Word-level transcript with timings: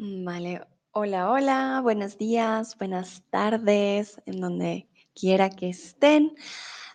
Mm, 0.00 0.24
Vale, 0.24 0.66
hola, 0.92 1.30
hola, 1.30 1.80
buenos 1.82 2.16
días, 2.16 2.74
buenas 2.78 3.22
tardes, 3.28 4.18
en 4.24 4.40
donde 4.40 4.88
quiera 5.14 5.50
que 5.50 5.68
estén. 5.68 6.34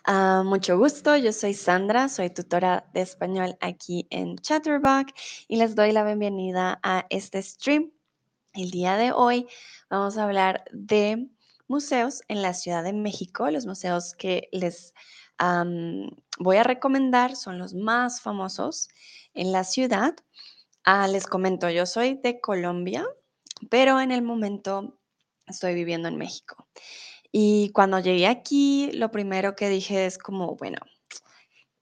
Ah, 0.04 0.42
mucho 0.44 0.76
gusto, 0.76 1.16
yo 1.16 1.32
soy 1.32 1.54
Sandra, 1.54 2.08
soy 2.08 2.30
tutora 2.30 2.90
de 2.94 3.02
español 3.02 3.56
aquí 3.60 4.08
en 4.10 4.36
Chatterbox 4.38 5.12
y 5.46 5.56
les 5.56 5.76
doy 5.76 5.92
la 5.92 6.02
bienvenida 6.02 6.80
a 6.82 7.06
este 7.08 7.40
stream. 7.44 7.92
El 8.54 8.72
día 8.72 8.96
de 8.96 9.12
hoy 9.12 9.46
vamos 9.88 10.18
a 10.18 10.24
hablar 10.24 10.64
de 10.72 11.28
museos 11.68 12.22
en 12.26 12.42
la 12.42 12.54
Ciudad 12.54 12.82
de 12.82 12.92
México. 12.92 13.48
Los 13.52 13.66
museos 13.66 14.14
que 14.16 14.48
les 14.50 14.92
voy 16.40 16.56
a 16.56 16.64
recomendar 16.64 17.36
son 17.36 17.60
los 17.60 17.72
más 17.72 18.20
famosos 18.20 18.88
en 19.32 19.52
la 19.52 19.62
ciudad. 19.62 20.16
Ah, 20.88 21.08
les 21.08 21.26
comento, 21.26 21.68
yo 21.68 21.84
soy 21.84 22.14
de 22.22 22.40
Colombia, 22.40 23.04
pero 23.70 24.00
en 24.00 24.12
el 24.12 24.22
momento 24.22 25.00
estoy 25.48 25.74
viviendo 25.74 26.06
en 26.06 26.16
México. 26.16 26.68
Y 27.32 27.70
cuando 27.70 27.98
llegué 27.98 28.28
aquí, 28.28 28.92
lo 28.92 29.10
primero 29.10 29.56
que 29.56 29.68
dije 29.68 30.06
es 30.06 30.16
como, 30.16 30.54
bueno, 30.54 30.78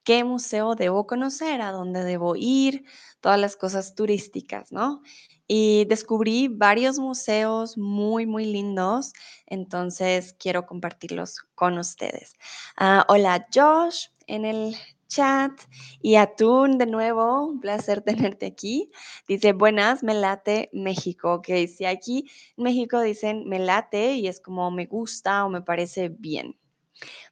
¿qué 0.04 0.24
museo 0.24 0.74
debo 0.74 1.06
conocer? 1.06 1.60
¿A 1.60 1.70
dónde 1.70 2.02
debo 2.02 2.34
ir? 2.34 2.84
Todas 3.20 3.38
las 3.38 3.56
cosas 3.56 3.95
turísticas, 3.95 4.72
¿no? 4.72 5.02
Y 5.46 5.84
descubrí 5.84 6.48
varios 6.48 6.98
museos 6.98 7.76
muy, 7.76 8.24
muy 8.24 8.46
lindos, 8.46 9.12
entonces 9.45 10.34
quiero 10.38 10.64
compartirlos 10.64 11.40
con 11.54 11.76
ustedes. 11.76 12.32
Ah, 12.79 13.04
hola 13.10 13.46
Josh 13.54 14.07
en 14.26 14.46
el 14.46 14.74
chat 15.15 15.52
y 16.01 16.16
Atún 16.16 16.79
de 16.79 16.87
nuevo, 16.87 17.46
un 17.46 17.60
placer 17.60 18.02
tenerte 18.02 18.46
aquí. 18.46 18.90
Dice, 19.29 19.52
buenas, 19.52 20.02
me 20.02 20.15
late 20.15 20.70
México. 20.73 21.34
Ok, 21.34 21.48
si 21.74 21.84
aquí 21.84 22.30
en 22.57 22.65
México 22.65 23.01
dicen 23.01 23.48
me 23.48 23.59
late 23.59 24.15
y 24.15 24.26
es 24.26 24.40
como 24.40 24.70
me 24.70 24.87
gusta 24.87 25.45
o 25.45 25.48
me 25.48 25.62
parece 25.62 26.09
bien. 26.09 26.57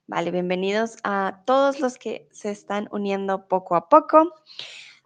Vale, 0.06 0.30
bienvenidos 0.30 0.97
a 1.05 1.42
todos 1.47 1.80
los 1.80 1.98
que 1.98 2.28
se 2.33 2.50
están 2.50 2.88
uniendo 2.92 3.48
poco 3.48 3.77
a 3.77 3.88
poco. 3.88 4.33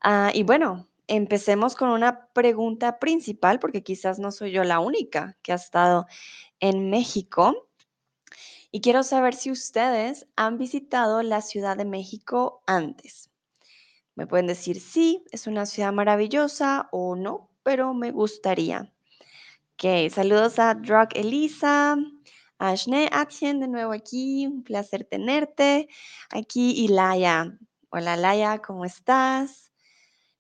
Ah, 0.03 0.31
y 0.35 0.43
bueno, 0.43 0.89
empecemos 1.07 1.77
con 1.77 1.91
una 1.91 2.29
pregunta 2.33 2.99
principal, 2.99 3.59
porque 3.59 3.83
quizás 3.83 4.19
no 4.19 4.33
soy 4.33 4.53
yo 4.53 4.65
la 4.65 4.81
única 4.81 5.37
que 5.43 5.53
ha 5.53 5.57
estado 5.57 6.07
en 6.61 6.91
México. 6.91 7.69
Y 8.71 8.81
quiero 8.81 9.03
saber 9.03 9.35
si 9.35 9.51
ustedes 9.51 10.27
han 10.37 10.59
visitado 10.59 11.23
la 11.23 11.41
Ciudad 11.41 11.77
de 11.77 11.85
México 11.85 12.63
antes. 12.67 13.31
Me 14.15 14.27
pueden 14.27 14.47
decir 14.47 14.81
sí, 14.81 15.25
es 15.31 15.47
una 15.47 15.67
ciudad 15.67 15.93
maravillosa 15.93 16.89
o 16.91 17.17
no, 17.17 17.51
pero 17.63 17.95
me 17.95 18.11
gustaría. 18.11 18.93
Ok, 19.75 20.11
saludos 20.11 20.59
a 20.59 20.75
Drug 20.75 21.09
Elisa, 21.15 21.97
a 22.59 22.75
Shne 22.75 23.11
Atien 23.13 23.61
de 23.61 23.69
nuevo 23.69 23.93
aquí, 23.93 24.47
un 24.47 24.63
placer 24.63 25.05
tenerte. 25.05 25.89
Aquí 26.31 26.73
y 26.73 26.89
Laia. 26.89 27.59
Hola 27.91 28.17
Laia, 28.17 28.59
¿cómo 28.59 28.85
estás? 28.87 29.71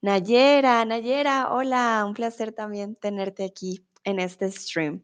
Nayera, 0.00 0.84
Nayera, 0.84 1.52
hola, 1.52 2.04
un 2.06 2.14
placer 2.14 2.52
también 2.52 2.96
tenerte 2.96 3.44
aquí 3.44 3.86
en 4.04 4.20
este 4.20 4.50
stream. 4.50 5.02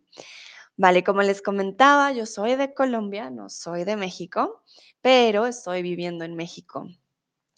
Vale, 0.78 1.04
como 1.04 1.22
les 1.22 1.42
comentaba, 1.42 2.12
yo 2.12 2.24
soy 2.24 2.56
de 2.56 2.72
Colombia, 2.72 3.28
no 3.30 3.50
soy 3.50 3.84
de 3.84 3.96
México, 3.96 4.62
pero 5.02 5.46
estoy 5.46 5.82
viviendo 5.82 6.24
en 6.24 6.34
México 6.34 6.88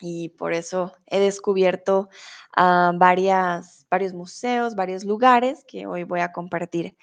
y 0.00 0.30
por 0.30 0.54
eso 0.54 0.92
he 1.06 1.20
descubierto 1.20 2.08
ah, 2.56 2.92
varias, 2.96 3.86
varios 3.90 4.14
museos, 4.14 4.74
varios 4.76 5.04
lugares 5.04 5.64
que 5.68 5.86
hoy 5.86 6.04
voy 6.04 6.20
a 6.20 6.32
compartir 6.32 6.96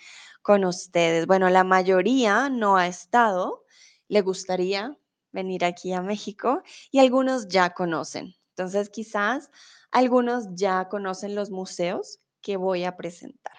con 0.44 0.66
ustedes. 0.66 1.28
Bueno, 1.28 1.50
la 1.50 1.64
mayoría 1.66 2.50
no 2.50 2.78
ha 2.78 2.88
estado, 2.88 3.66
le 4.10 4.22
gustaría 4.22 4.98
venir 5.34 5.66
aquí 5.66 5.94
a 5.94 6.02
México 6.04 6.64
y 6.92 7.00
algunos 7.00 7.48
ya 7.50 7.72
conocen. 7.72 8.36
Entonces, 8.52 8.90
quizás 8.90 9.52
algunos 9.92 10.48
ya 10.56 10.90
conocen 10.90 11.36
los 11.36 11.52
museos 11.52 12.20
que 12.42 12.58
voy 12.58 12.86
a 12.86 12.98
presentar. 12.98 13.56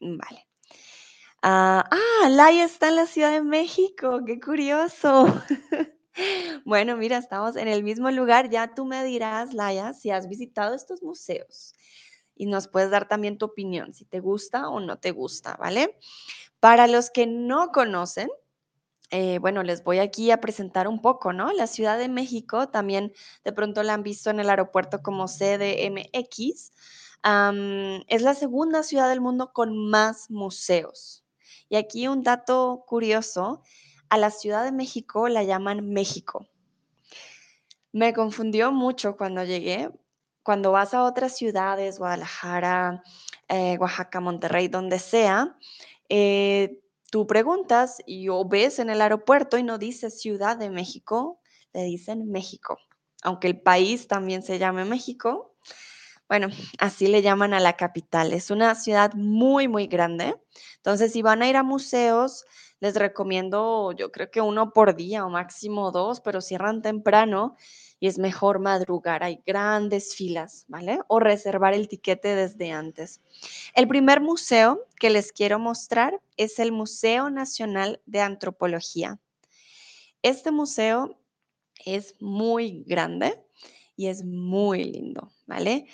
Vale. 0.00 0.46
Ah, 1.42 1.88
ah, 1.90 2.28
Laia 2.28 2.64
está 2.64 2.88
en 2.88 2.96
la 2.96 3.06
Ciudad 3.06 3.30
de 3.32 3.42
México, 3.42 4.20
qué 4.26 4.40
curioso. 4.40 5.24
Bueno, 6.66 6.96
mira, 6.96 7.16
estamos 7.16 7.56
en 7.56 7.68
el 7.68 7.82
mismo 7.82 8.10
lugar. 8.10 8.50
Ya 8.50 8.74
tú 8.74 8.84
me 8.84 9.02
dirás, 9.04 9.54
Laia, 9.54 9.94
si 9.94 10.10
has 10.10 10.28
visitado 10.28 10.74
estos 10.74 11.02
museos 11.02 11.72
y 12.34 12.46
nos 12.46 12.68
puedes 12.68 12.90
dar 12.90 13.08
también 13.08 13.38
tu 13.38 13.46
opinión, 13.46 13.94
si 13.94 14.04
te 14.04 14.20
gusta 14.20 14.68
o 14.68 14.80
no 14.80 14.98
te 14.98 15.12
gusta, 15.12 15.56
¿vale? 15.56 15.96
Para 16.58 16.88
los 16.88 17.10
que 17.10 17.26
no 17.26 17.70
conocen, 17.72 18.28
eh, 19.10 19.38
bueno, 19.38 19.62
les 19.62 19.82
voy 19.84 20.00
aquí 20.00 20.30
a 20.30 20.40
presentar 20.40 20.88
un 20.88 21.00
poco, 21.00 21.32
¿no? 21.32 21.52
La 21.52 21.66
Ciudad 21.68 21.96
de 21.96 22.08
México 22.08 22.68
también 22.68 23.14
de 23.44 23.52
pronto 23.52 23.82
la 23.82 23.94
han 23.94 24.02
visto 24.02 24.30
en 24.30 24.40
el 24.40 24.50
aeropuerto 24.50 25.02
como 25.02 25.26
CDMX. 25.26 26.72
es 28.08 28.22
la 28.22 28.34
segunda 28.34 28.82
ciudad 28.82 29.08
del 29.08 29.20
mundo 29.20 29.52
con 29.52 29.88
más 29.88 30.30
museos. 30.30 31.24
Y 31.70 31.76
aquí 31.76 32.08
un 32.08 32.22
dato 32.22 32.84
curioso, 32.86 33.62
a 34.10 34.18
la 34.18 34.30
Ciudad 34.30 34.64
de 34.64 34.72
México 34.72 35.28
la 35.28 35.44
llaman 35.44 35.88
México. 35.88 36.46
Me 37.92 38.12
confundió 38.12 38.72
mucho 38.72 39.16
cuando 39.16 39.44
llegué. 39.44 39.88
Cuando 40.42 40.72
vas 40.72 40.94
a 40.94 41.04
otras 41.04 41.36
ciudades, 41.36 41.98
Guadalajara, 41.98 43.04
eh, 43.48 43.78
Oaxaca, 43.78 44.20
Monterrey, 44.20 44.66
donde 44.66 44.98
sea, 44.98 45.56
eh, 46.08 46.80
tú 47.10 47.26
preguntas 47.26 47.98
y 48.04 48.28
o 48.28 48.44
ves 48.44 48.80
en 48.80 48.90
el 48.90 49.00
aeropuerto 49.00 49.56
y 49.56 49.62
no 49.62 49.78
dice 49.78 50.10
Ciudad 50.10 50.56
de 50.56 50.70
México, 50.70 51.40
le 51.72 51.84
dicen 51.84 52.30
México. 52.30 52.78
Aunque 53.22 53.46
el 53.46 53.60
país 53.60 54.08
también 54.08 54.42
se 54.42 54.58
llame 54.58 54.84
México, 54.84 55.49
bueno, 56.30 56.46
así 56.78 57.08
le 57.08 57.22
llaman 57.22 57.54
a 57.54 57.58
la 57.58 57.72
capital. 57.72 58.32
Es 58.32 58.52
una 58.52 58.76
ciudad 58.76 59.14
muy, 59.14 59.66
muy 59.66 59.88
grande. 59.88 60.36
Entonces, 60.76 61.12
si 61.12 61.22
van 61.22 61.42
a 61.42 61.48
ir 61.48 61.56
a 61.56 61.64
museos, 61.64 62.44
les 62.78 62.94
recomiendo, 62.94 63.90
yo 63.90 64.12
creo 64.12 64.30
que 64.30 64.40
uno 64.40 64.72
por 64.72 64.94
día 64.94 65.26
o 65.26 65.28
máximo 65.28 65.90
dos, 65.90 66.20
pero 66.20 66.40
cierran 66.40 66.82
temprano 66.82 67.56
y 67.98 68.06
es 68.06 68.16
mejor 68.20 68.60
madrugar. 68.60 69.24
Hay 69.24 69.42
grandes 69.44 70.14
filas, 70.14 70.66
¿vale? 70.68 71.00
O 71.08 71.18
reservar 71.18 71.74
el 71.74 71.88
tiquete 71.88 72.36
desde 72.36 72.70
antes. 72.70 73.20
El 73.74 73.88
primer 73.88 74.20
museo 74.20 74.86
que 75.00 75.10
les 75.10 75.32
quiero 75.32 75.58
mostrar 75.58 76.20
es 76.36 76.60
el 76.60 76.70
Museo 76.70 77.28
Nacional 77.30 78.00
de 78.06 78.20
Antropología. 78.20 79.18
Este 80.22 80.52
museo 80.52 81.18
es 81.84 82.14
muy 82.20 82.84
grande 82.86 83.42
y 83.96 84.06
es 84.06 84.24
muy 84.24 84.84
lindo, 84.84 85.32
¿vale? 85.46 85.88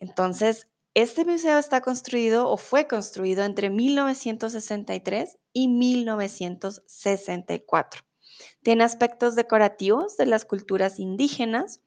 Entonces, 0.00 0.66
este 0.94 1.24
museo 1.24 1.58
está 1.58 1.80
construido 1.82 2.48
o 2.48 2.56
fue 2.56 2.88
construido 2.88 3.44
entre 3.44 3.70
1963 3.70 5.38
y 5.52 5.68
1964. 5.68 8.00
Tiene 8.62 8.84
aspectos 8.84 9.34
decorativos 9.36 10.16
de 10.16 10.26
las 10.26 10.44
culturas 10.44 10.98
indígenas 10.98 11.80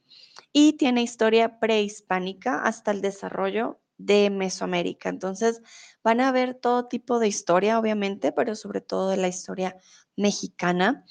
y 0.53 0.73
tiene 0.73 1.01
historia 1.01 1.59
prehispánica 1.59 2.63
hasta 2.63 2.91
el 2.91 3.01
desarrollo 3.01 3.81
de 3.97 4.29
Mesoamérica. 4.29 5.09
Entonces, 5.09 5.61
van 6.03 6.21
a 6.21 6.31
ver 6.31 6.55
todo 6.55 6.87
tipo 6.87 7.19
de 7.19 7.27
historia, 7.27 7.77
obviamente, 7.79 8.31
pero 8.31 8.55
sobre 8.55 8.79
todo 8.81 9.09
de 9.09 9.17
la 9.17 9.27
historia 9.27 9.77
mexicana 10.15 11.03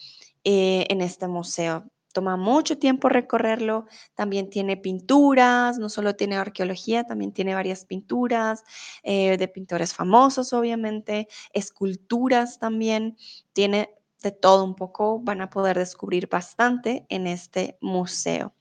eh, 0.44 0.87
en 0.88 1.02
este 1.02 1.28
museo. 1.28 1.91
Toma 2.12 2.36
mucho 2.36 2.78
tiempo 2.78 3.08
recorrerlo, 3.08 3.86
también 4.14 4.50
tiene 4.50 4.76
pinturas, 4.76 5.78
no 5.78 5.88
solo 5.88 6.14
tiene 6.14 6.36
arqueología, 6.36 7.04
también 7.04 7.32
tiene 7.32 7.54
varias 7.54 7.84
pinturas 7.84 8.64
eh, 9.02 9.36
de 9.36 9.48
pintores 9.48 9.94
famosos, 9.94 10.52
obviamente, 10.52 11.28
esculturas 11.52 12.58
también, 12.58 13.16
tiene 13.52 13.94
de 14.22 14.30
todo 14.30 14.64
un 14.64 14.74
poco, 14.74 15.18
van 15.20 15.40
a 15.40 15.50
poder 15.50 15.78
descubrir 15.78 16.28
bastante 16.28 17.06
en 17.08 17.26
este 17.26 17.76
museo. 17.80 18.54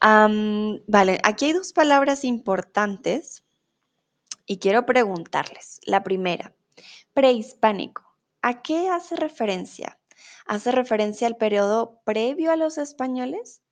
Vale, 0.00 1.20
aquí 1.24 1.46
hay 1.46 1.52
dos 1.52 1.72
palabras 1.72 2.24
importantes 2.24 3.44
y 4.46 4.58
quiero 4.58 4.86
preguntarles. 4.86 5.80
La 5.84 6.02
primera, 6.02 6.54
prehispánico. 7.12 8.02
¿A 8.42 8.62
qué 8.62 8.88
hace 8.88 9.16
referencia? 9.16 9.99
¿Hace 10.50 10.72
referencia 10.72 11.28
al 11.28 11.36
periodo 11.36 12.00
previo 12.04 12.50
a 12.50 12.56
los 12.56 12.76
españoles? 12.76 13.62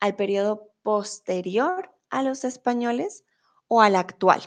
¿Al 0.00 0.16
periodo 0.16 0.72
posterior 0.82 1.94
a 2.10 2.24
los 2.24 2.42
españoles? 2.42 3.24
¿O 3.68 3.82
al 3.82 3.94
actual, 3.94 4.42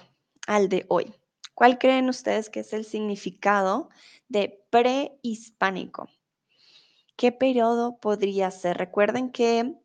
al 0.47 0.67
de 0.67 0.85
hoy? 0.89 1.15
¿Cuál 1.55 1.79
creen 1.79 2.09
ustedes 2.09 2.49
que 2.49 2.59
es 2.59 2.73
el 2.73 2.83
significado 2.83 3.87
de 4.27 4.65
prehispánico? 4.69 6.09
¿Qué 7.15 7.31
periodo 7.31 8.01
podría 8.01 8.51
ser? 8.51 8.77
Recuerden 8.77 9.31
que 9.31 9.81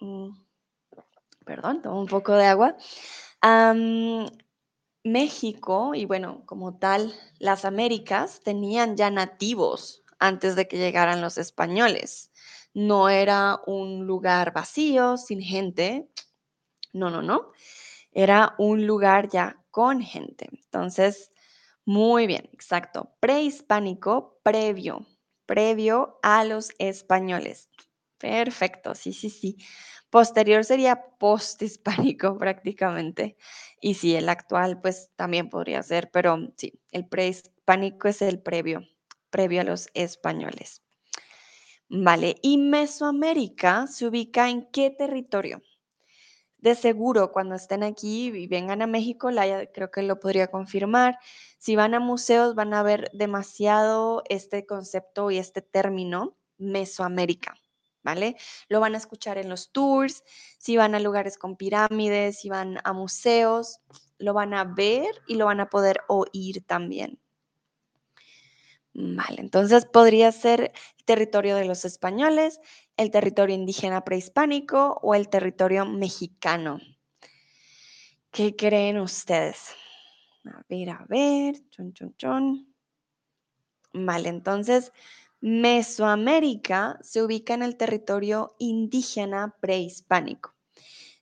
Mm, 0.00 0.30
perdón, 1.44 1.82
tomo 1.82 2.00
un 2.00 2.06
poco 2.06 2.32
de 2.34 2.46
agua. 2.46 2.76
México 5.02 5.94
y 5.94 6.04
bueno, 6.04 6.42
como 6.46 6.78
tal, 6.78 7.12
las 7.38 7.64
Américas 7.64 8.40
tenían 8.40 8.96
ya 8.96 9.10
nativos 9.10 9.99
antes 10.20 10.56
de 10.56 10.68
que 10.68 10.78
llegaran 10.78 11.20
los 11.20 11.38
españoles. 11.38 12.30
No 12.74 13.08
era 13.08 13.60
un 13.66 14.06
lugar 14.06 14.52
vacío, 14.52 15.16
sin 15.16 15.42
gente. 15.42 16.08
No, 16.92 17.10
no, 17.10 17.22
no. 17.22 17.52
Era 18.12 18.54
un 18.58 18.86
lugar 18.86 19.28
ya 19.28 19.60
con 19.70 20.00
gente. 20.00 20.48
Entonces, 20.52 21.32
muy 21.84 22.26
bien, 22.26 22.48
exacto. 22.52 23.16
Prehispánico, 23.20 24.38
previo, 24.42 25.06
previo 25.46 26.18
a 26.22 26.44
los 26.44 26.70
españoles. 26.78 27.68
Perfecto, 28.18 28.94
sí, 28.94 29.12
sí, 29.12 29.30
sí. 29.30 29.56
Posterior 30.10 30.64
sería 30.64 31.02
posthispánico 31.18 32.36
prácticamente. 32.38 33.36
Y 33.80 33.94
sí, 33.94 34.14
el 34.14 34.28
actual 34.28 34.80
pues 34.80 35.10
también 35.16 35.48
podría 35.48 35.82
ser, 35.82 36.10
pero 36.10 36.38
sí, 36.56 36.80
el 36.90 37.08
prehispánico 37.08 38.08
es 38.08 38.22
el 38.22 38.40
previo, 38.42 38.82
previo 39.30 39.60
a 39.60 39.64
los 39.64 39.88
españoles. 39.94 40.82
Vale, 41.88 42.36
¿y 42.42 42.58
Mesoamérica 42.58 43.86
se 43.86 44.06
ubica 44.06 44.48
en 44.48 44.70
qué 44.70 44.90
territorio? 44.90 45.62
De 46.58 46.74
seguro, 46.74 47.32
cuando 47.32 47.54
estén 47.54 47.82
aquí 47.82 48.26
y 48.26 48.46
vengan 48.46 48.82
a 48.82 48.86
México, 48.86 49.30
la 49.30 49.66
creo 49.72 49.90
que 49.90 50.02
lo 50.02 50.20
podría 50.20 50.48
confirmar. 50.48 51.18
Si 51.58 51.74
van 51.74 51.94
a 51.94 52.00
museos, 52.00 52.54
van 52.54 52.74
a 52.74 52.82
ver 52.82 53.10
demasiado 53.14 54.22
este 54.28 54.66
concepto 54.66 55.30
y 55.30 55.38
este 55.38 55.62
término, 55.62 56.36
Mesoamérica. 56.58 57.54
¿vale? 58.02 58.36
Lo 58.68 58.80
van 58.80 58.94
a 58.94 58.98
escuchar 58.98 59.38
en 59.38 59.48
los 59.48 59.72
tours, 59.72 60.22
si 60.58 60.76
van 60.76 60.94
a 60.94 61.00
lugares 61.00 61.38
con 61.38 61.56
pirámides, 61.56 62.40
si 62.40 62.48
van 62.48 62.78
a 62.84 62.92
museos, 62.92 63.80
lo 64.18 64.34
van 64.34 64.54
a 64.54 64.64
ver 64.64 65.10
y 65.26 65.36
lo 65.36 65.46
van 65.46 65.60
a 65.60 65.70
poder 65.70 66.00
oír 66.08 66.64
también. 66.66 67.20
Vale, 68.92 69.40
entonces 69.40 69.86
podría 69.86 70.32
ser 70.32 70.72
el 70.98 71.04
territorio 71.04 71.54
de 71.56 71.64
los 71.64 71.84
españoles, 71.84 72.60
el 72.96 73.10
territorio 73.10 73.54
indígena 73.54 74.04
prehispánico 74.04 74.98
o 75.02 75.14
el 75.14 75.28
territorio 75.28 75.86
mexicano. 75.86 76.80
¿Qué 78.32 78.56
creen 78.56 78.98
ustedes? 78.98 79.74
A 80.44 80.62
ver, 80.68 80.90
a 80.90 81.04
ver, 81.08 81.56
chon, 81.70 81.92
chon, 81.92 82.14
chon. 82.16 82.74
Vale, 83.92 84.28
entonces 84.28 84.92
Mesoamérica 85.40 86.98
se 87.02 87.22
ubica 87.22 87.54
en 87.54 87.62
el 87.62 87.76
territorio 87.76 88.54
indígena 88.58 89.56
prehispánico. 89.60 90.54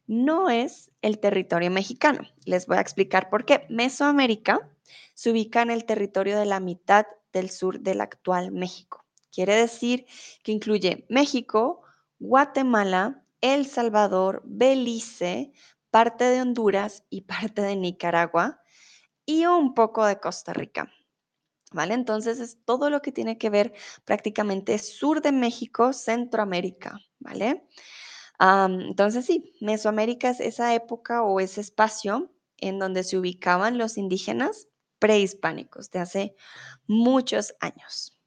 No 0.06 0.48
es 0.48 0.90
el 1.02 1.18
territorio 1.18 1.70
mexicano. 1.70 2.22
Les 2.44 2.66
voy 2.66 2.78
a 2.78 2.80
explicar 2.80 3.28
por 3.30 3.44
qué. 3.44 3.66
Mesoamérica 3.68 4.68
se 5.14 5.30
ubica 5.30 5.62
en 5.62 5.70
el 5.70 5.84
territorio 5.84 6.38
de 6.38 6.46
la 6.46 6.60
mitad 6.60 7.06
del 7.32 7.50
sur 7.50 7.80
del 7.80 8.00
actual 8.00 8.52
México. 8.52 9.04
Quiere 9.32 9.54
decir 9.54 10.06
que 10.42 10.52
incluye 10.52 11.06
México, 11.08 11.82
Guatemala, 12.18 13.24
El 13.40 13.66
Salvador, 13.66 14.42
Belice, 14.44 15.52
parte 15.90 16.24
de 16.24 16.42
Honduras 16.42 17.04
y 17.10 17.22
parte 17.22 17.62
de 17.62 17.76
Nicaragua 17.76 18.60
y 19.24 19.46
un 19.46 19.74
poco 19.74 20.04
de 20.04 20.18
Costa 20.18 20.52
Rica. 20.52 20.92
¿vale? 21.72 21.94
Entonces 21.94 22.40
es 22.40 22.58
todo 22.64 22.90
lo 22.90 23.02
que 23.02 23.12
tiene 23.12 23.38
que 23.38 23.50
ver 23.50 23.74
prácticamente 24.04 24.78
sur 24.78 25.20
de 25.20 25.32
México, 25.32 25.92
Centroamérica, 25.92 27.00
¿vale? 27.18 27.66
entonces 28.40 29.26
sí, 29.26 29.52
Mesoamérica 29.60 30.30
es 30.30 30.38
esa 30.38 30.72
época 30.72 31.24
o 31.24 31.40
ese 31.40 31.60
espacio 31.60 32.30
en 32.56 32.78
donde 32.78 33.02
se 33.02 33.18
ubicaban 33.18 33.78
los 33.78 33.98
indígenas 33.98 34.68
prehispánicos 34.98 35.90
de 35.90 35.98
hace 36.00 36.34
muchos 36.86 37.54
años. 37.60 38.18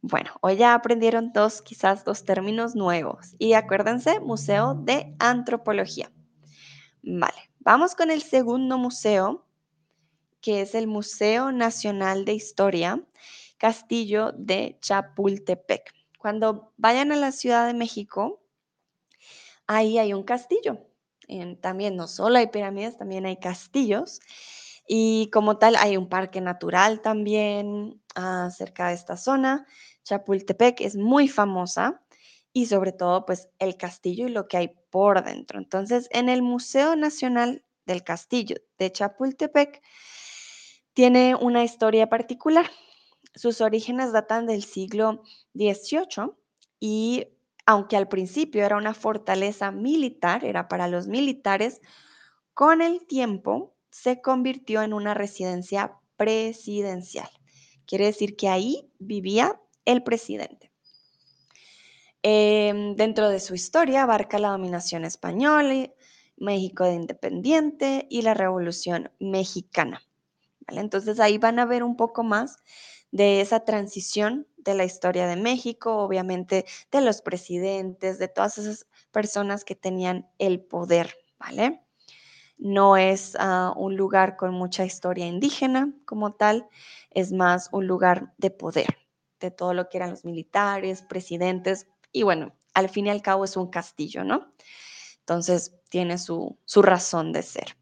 Bueno, 0.00 0.32
hoy 0.40 0.56
ya 0.56 0.74
aprendieron 0.74 1.32
dos, 1.32 1.62
quizás 1.62 2.04
dos 2.04 2.24
términos 2.24 2.74
nuevos. 2.74 3.36
Y 3.38 3.52
acuérdense, 3.52 4.18
Museo 4.20 4.74
de 4.74 5.14
Antropología. 5.20 6.10
Vale, 7.02 7.50
vamos 7.60 7.94
con 7.94 8.10
el 8.10 8.22
segundo 8.22 8.78
museo 8.78 9.46
que 10.42 10.60
es 10.60 10.74
el 10.74 10.88
Museo 10.88 11.52
Nacional 11.52 12.24
de 12.24 12.34
Historia, 12.34 13.02
Castillo 13.56 14.32
de 14.32 14.76
Chapultepec. 14.80 15.94
Cuando 16.18 16.72
vayan 16.76 17.12
a 17.12 17.16
la 17.16 17.32
Ciudad 17.32 17.66
de 17.66 17.74
México, 17.74 18.42
ahí 19.66 19.98
hay 19.98 20.12
un 20.12 20.24
castillo. 20.24 20.84
también 21.60 21.96
no 21.96 22.08
solo 22.08 22.38
hay 22.38 22.48
pirámides, 22.48 22.98
también 22.98 23.24
hay 23.24 23.36
castillos. 23.36 24.20
Y 24.86 25.30
como 25.30 25.58
tal, 25.58 25.76
hay 25.76 25.96
un 25.96 26.08
parque 26.08 26.40
natural 26.40 27.00
también 27.00 28.00
uh, 28.16 28.50
cerca 28.50 28.88
de 28.88 28.94
esta 28.94 29.16
zona. 29.16 29.66
Chapultepec 30.04 30.80
es 30.80 30.96
muy 30.96 31.28
famosa 31.28 32.02
y 32.52 32.66
sobre 32.66 32.92
todo 32.92 33.24
pues 33.24 33.48
el 33.58 33.76
castillo 33.76 34.26
y 34.26 34.30
lo 34.30 34.48
que 34.48 34.56
hay 34.56 34.74
por 34.90 35.24
dentro. 35.24 35.58
Entonces, 35.58 36.08
en 36.10 36.28
el 36.28 36.42
Museo 36.42 36.96
Nacional 36.96 37.64
del 37.86 38.04
Castillo 38.04 38.56
de 38.78 38.92
Chapultepec 38.92 39.82
tiene 40.92 41.34
una 41.34 41.64
historia 41.64 42.08
particular. 42.08 42.70
Sus 43.34 43.60
orígenes 43.60 44.12
datan 44.12 44.46
del 44.46 44.62
siglo 44.62 45.22
XVIII 45.54 46.32
y 46.80 47.26
aunque 47.64 47.96
al 47.96 48.08
principio 48.08 48.64
era 48.64 48.76
una 48.76 48.92
fortaleza 48.92 49.70
militar, 49.70 50.44
era 50.44 50.68
para 50.68 50.88
los 50.88 51.06
militares, 51.06 51.80
con 52.54 52.82
el 52.82 53.06
tiempo 53.06 53.71
se 53.92 54.20
convirtió 54.20 54.82
en 54.82 54.94
una 54.94 55.14
residencia 55.14 55.98
presidencial. 56.16 57.28
Quiere 57.86 58.06
decir 58.06 58.36
que 58.36 58.48
ahí 58.48 58.90
vivía 58.98 59.60
el 59.84 60.02
presidente. 60.02 60.72
Em, 62.22 62.96
dentro 62.96 63.28
de 63.28 63.38
su 63.38 63.54
historia 63.54 64.04
abarca 64.04 64.38
la 64.38 64.50
dominación 64.50 65.04
española, 65.04 65.90
México 66.36 66.84
de 66.84 66.94
independiente 66.94 68.06
y 68.08 68.22
la 68.22 68.34
Revolución 68.34 69.10
Mexicana. 69.20 70.02
Entonces 70.68 71.20
ahí 71.20 71.38
van 71.38 71.58
a 71.58 71.66
ver 71.66 71.82
un 71.82 71.96
poco 71.96 72.22
más 72.22 72.56
de 73.10 73.42
esa 73.42 73.64
transición 73.64 74.48
de 74.56 74.74
la 74.74 74.84
historia 74.84 75.26
de 75.26 75.36
México, 75.36 75.98
obviamente 75.98 76.64
de 76.90 77.00
los 77.02 77.20
presidentes, 77.20 78.18
de 78.18 78.28
todas 78.28 78.56
esas 78.56 78.86
personas 79.10 79.64
que 79.64 79.74
tenían 79.74 80.30
el 80.38 80.60
poder, 80.60 81.14
¿vale? 81.38 81.82
No 82.58 82.96
es 82.96 83.36
ah, 83.38 83.72
un 83.76 83.96
lugar 83.96 84.36
con 84.36 84.54
mucha 84.54 84.84
historia 84.84 85.26
indígena 85.26 85.92
como 86.04 86.34
tal, 86.34 86.68
es 87.10 87.32
más 87.32 87.68
un 87.72 87.86
lugar 87.86 88.32
de 88.38 88.50
poder, 88.50 88.98
de 89.40 89.50
todo 89.50 89.74
lo 89.74 89.88
que 89.88 89.98
eran 89.98 90.10
los 90.10 90.24
militares, 90.24 91.02
presidentes, 91.02 91.88
y 92.12 92.22
bueno, 92.22 92.54
al 92.74 92.88
fin 92.88 93.06
y 93.06 93.10
al 93.10 93.22
cabo 93.22 93.44
es 93.44 93.56
un 93.56 93.68
castillo, 93.68 94.24
¿no? 94.24 94.52
Entonces 95.20 95.74
tiene 95.88 96.18
su, 96.18 96.58
su 96.64 96.82
razón 96.82 97.32
de 97.32 97.42
ser. 97.42 97.76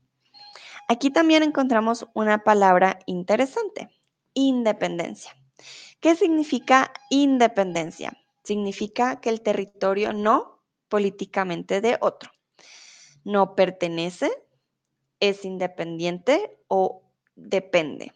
Aquí 0.89 1.11
también 1.11 1.43
encontramos 1.43 2.07
una 2.15 2.43
palabra 2.43 2.99
interesante, 3.07 3.89
independencia. 4.35 5.37
¿Qué 6.01 6.17
significa 6.17 6.93
independencia? 7.11 8.17
Significa 8.43 9.21
que 9.21 9.31
el 9.31 9.43
territorio 9.43 10.13
no 10.13 10.63
políticamente 10.89 11.81
de 11.81 11.99
otro. 12.01 12.31
No 13.23 13.55
pertenece, 13.55 14.31
es 15.21 15.45
independiente 15.45 16.59
o 16.69 17.03
depende. 17.37 18.13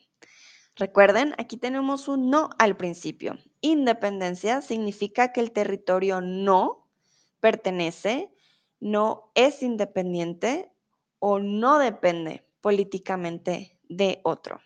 Recuerden, 0.77 1.35
aquí 1.39 1.57
tenemos 1.57 2.09
un 2.09 2.31
no 2.31 2.51
al 2.59 2.77
principio. 2.77 3.39
Independencia 3.61 4.61
significa 4.61 5.33
que 5.33 5.41
el 5.41 5.53
territorio 5.53 6.21
no 6.21 6.91
pertenece, 7.39 8.33
no 8.81 9.31
es 9.35 9.63
independiente 9.63 10.73
o 11.21 11.39
no 11.39 11.79
depende 11.79 12.45
políticamente 12.61 13.79
de 13.89 14.21
otro. 14.25 14.61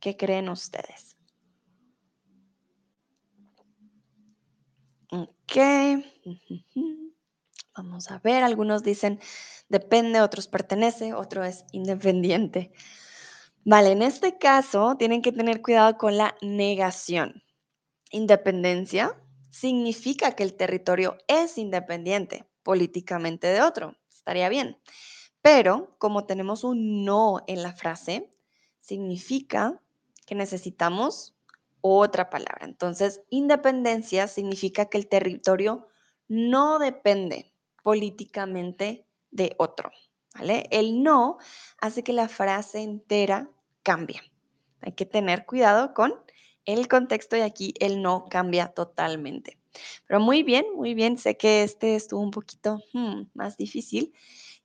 ¿Qué 0.00 0.16
creen 0.16 0.48
ustedes? 0.48 1.16
Ok. 5.10 5.56
Vamos 7.78 8.10
a 8.10 8.18
ver, 8.18 8.42
algunos 8.42 8.82
dicen 8.82 9.20
depende, 9.68 10.20
otros 10.20 10.48
pertenece, 10.48 11.14
otro 11.14 11.44
es 11.44 11.64
independiente. 11.70 12.72
Vale, 13.64 13.92
en 13.92 14.02
este 14.02 14.36
caso 14.36 14.96
tienen 14.98 15.22
que 15.22 15.30
tener 15.30 15.62
cuidado 15.62 15.96
con 15.96 16.16
la 16.16 16.34
negación. 16.42 17.44
Independencia 18.10 19.16
significa 19.50 20.32
que 20.32 20.42
el 20.42 20.54
territorio 20.54 21.18
es 21.28 21.56
independiente 21.56 22.48
políticamente 22.64 23.46
de 23.46 23.62
otro. 23.62 23.96
Estaría 24.12 24.48
bien. 24.48 24.76
Pero 25.40 25.94
como 25.98 26.26
tenemos 26.26 26.64
un 26.64 27.04
no 27.04 27.44
en 27.46 27.62
la 27.62 27.74
frase, 27.74 28.28
significa 28.80 29.80
que 30.26 30.34
necesitamos 30.34 31.36
otra 31.80 32.28
palabra. 32.28 32.66
Entonces, 32.66 33.22
independencia 33.30 34.26
significa 34.26 34.86
que 34.86 34.98
el 34.98 35.08
territorio 35.08 35.86
no 36.26 36.80
depende 36.80 37.54
políticamente 37.88 39.06
de 39.30 39.54
otro. 39.56 39.90
¿vale? 40.34 40.66
El 40.70 41.02
no 41.02 41.38
hace 41.80 42.04
que 42.04 42.12
la 42.12 42.28
frase 42.28 42.82
entera 42.82 43.50
cambie. 43.82 44.20
Hay 44.82 44.92
que 44.92 45.06
tener 45.06 45.46
cuidado 45.46 45.94
con 45.94 46.12
el 46.66 46.86
contexto 46.86 47.34
y 47.38 47.40
aquí 47.40 47.72
el 47.80 48.02
no 48.02 48.26
cambia 48.28 48.66
totalmente. 48.74 49.58
Pero 50.06 50.20
muy 50.20 50.42
bien, 50.42 50.66
muy 50.76 50.92
bien. 50.92 51.16
Sé 51.16 51.38
que 51.38 51.62
este 51.62 51.94
estuvo 51.96 52.20
un 52.20 52.30
poquito 52.30 52.78
hmm, 52.92 53.22
más 53.32 53.56
difícil. 53.56 54.12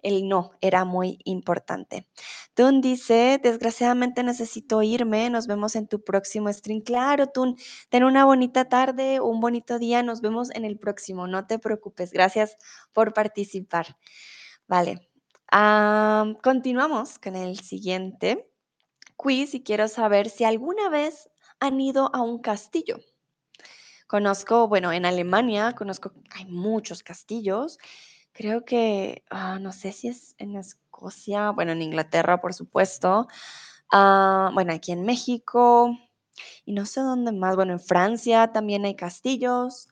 El 0.03 0.27
no 0.27 0.51
era 0.61 0.85
muy 0.85 1.17
importante. 1.23 2.07
Tun 2.53 2.81
dice, 2.81 3.39
desgraciadamente 3.41 4.21
necesito 4.21 4.83
irme. 4.83 5.29
Nos 5.29 5.47
vemos 5.47 5.75
en 5.75 5.87
tu 5.87 6.03
próximo 6.03 6.51
stream. 6.53 6.81
Claro, 6.81 7.27
Tun, 7.27 7.55
ten 7.89 8.03
una 8.03 8.25
bonita 8.25 8.65
tarde, 8.65 9.19
un 9.21 9.39
bonito 9.39 9.79
día. 9.79 10.03
Nos 10.03 10.21
vemos 10.21 10.51
en 10.51 10.65
el 10.65 10.77
próximo. 10.77 11.25
No 11.25 11.47
te 11.47 11.57
preocupes. 11.57 12.11
Gracias 12.11 12.57
por 12.91 13.13
participar. 13.13 13.97
Vale. 14.67 15.09
continuamos 16.41 17.19
con 17.19 17.35
el 17.35 17.59
siguiente 17.59 18.49
quiz 19.15 19.53
y 19.53 19.63
quiero 19.63 19.87
saber 19.87 20.29
si 20.29 20.43
alguna 20.43 20.89
vez 20.89 21.29
han 21.59 21.79
ido 21.79 22.09
a 22.13 22.21
un 22.21 22.39
castillo. 22.39 22.99
Conozco, 24.07 24.67
bueno, 24.67 24.91
en 24.91 25.05
Alemania 25.05 25.73
conozco, 25.73 26.13
hay 26.31 26.45
muchos 26.45 27.03
castillos. 27.03 27.79
Creo 28.33 28.65
que, 28.65 29.23
ah, 29.29 29.59
no 29.59 29.71
sé 29.71 29.91
si 29.91 30.07
es 30.09 30.35
en 30.39 30.55
Escocia, 30.55 31.51
bueno, 31.51 31.71
en 31.71 31.81
Inglaterra, 31.81 32.41
por 32.41 32.53
supuesto. 32.53 33.27
Ah, 33.91 34.49
bueno, 34.53 34.73
aquí 34.73 34.91
en 34.91 35.05
México 35.05 35.95
y 36.65 36.73
no 36.73 36.85
sé 36.85 37.01
dónde 37.01 37.31
más. 37.31 37.55
Bueno, 37.55 37.73
en 37.73 37.79
Francia 37.79 38.51
también 38.51 38.85
hay 38.85 38.95
castillos. 38.95 39.87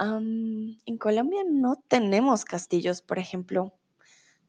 en 0.00 0.98
Colombia 0.98 1.42
no 1.46 1.76
tenemos 1.88 2.44
castillos, 2.44 3.02
por 3.02 3.18
ejemplo. 3.18 3.74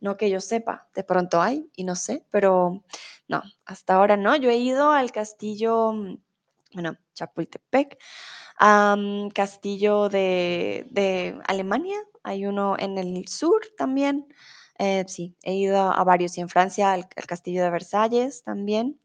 No 0.01 0.17
que 0.17 0.29
yo 0.29 0.39
sepa, 0.41 0.87
de 0.95 1.03
pronto 1.03 1.41
hay 1.41 1.69
y 1.75 1.83
no 1.83 1.95
sé, 1.95 2.25
pero 2.31 2.83
no, 3.27 3.43
hasta 3.65 3.95
ahora 3.95 4.17
no. 4.17 4.35
Yo 4.37 4.49
he 4.49 4.57
ido 4.57 4.91
al 4.91 5.11
castillo, 5.11 5.93
mm, 5.93 6.17
bueno, 6.73 6.97
Chapultepec, 7.13 7.97
castillo 9.33 10.09
de, 10.09 11.39
Alemania, 11.45 11.97
hay 12.23 12.45
uno 12.45 12.75
en 12.77 12.97
el 12.97 13.27
sur 13.27 13.61
también. 13.77 14.27
Eh, 14.79 15.03
sí, 15.07 15.35
he 15.43 15.55
ido 15.55 15.91
a 15.91 16.03
varios 16.05 16.37
y 16.37 16.41
en 16.41 16.49
Francia 16.49 16.93
al, 16.93 17.07
castillo 17.09 17.63
de 17.63 17.69
Versalles 17.69 18.43
también. 18.43 18.99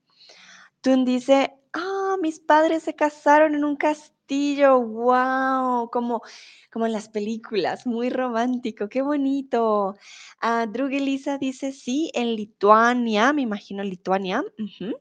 Tun 0.80 1.04
dice, 1.04 1.52
ah, 1.72 2.16
mis 2.20 2.40
padres 2.40 2.84
se 2.84 2.94
casaron 2.94 3.54
en 3.54 3.64
un 3.64 3.76
castillo, 3.76 4.80
wow, 4.80 5.90
como, 5.90 6.22
como 6.70 6.86
en 6.86 6.92
las 6.92 7.08
películas, 7.08 7.86
muy 7.86 8.08
romántico, 8.10 8.88
qué 8.88 9.02
bonito. 9.02 9.96
Uh, 10.42 10.70
Drugelisa 10.70 11.38
dice, 11.38 11.72
sí, 11.72 12.10
en 12.14 12.36
Lituania, 12.36 13.32
me 13.32 13.42
imagino 13.42 13.82
Lituania. 13.82 14.44
Uh 14.58 14.92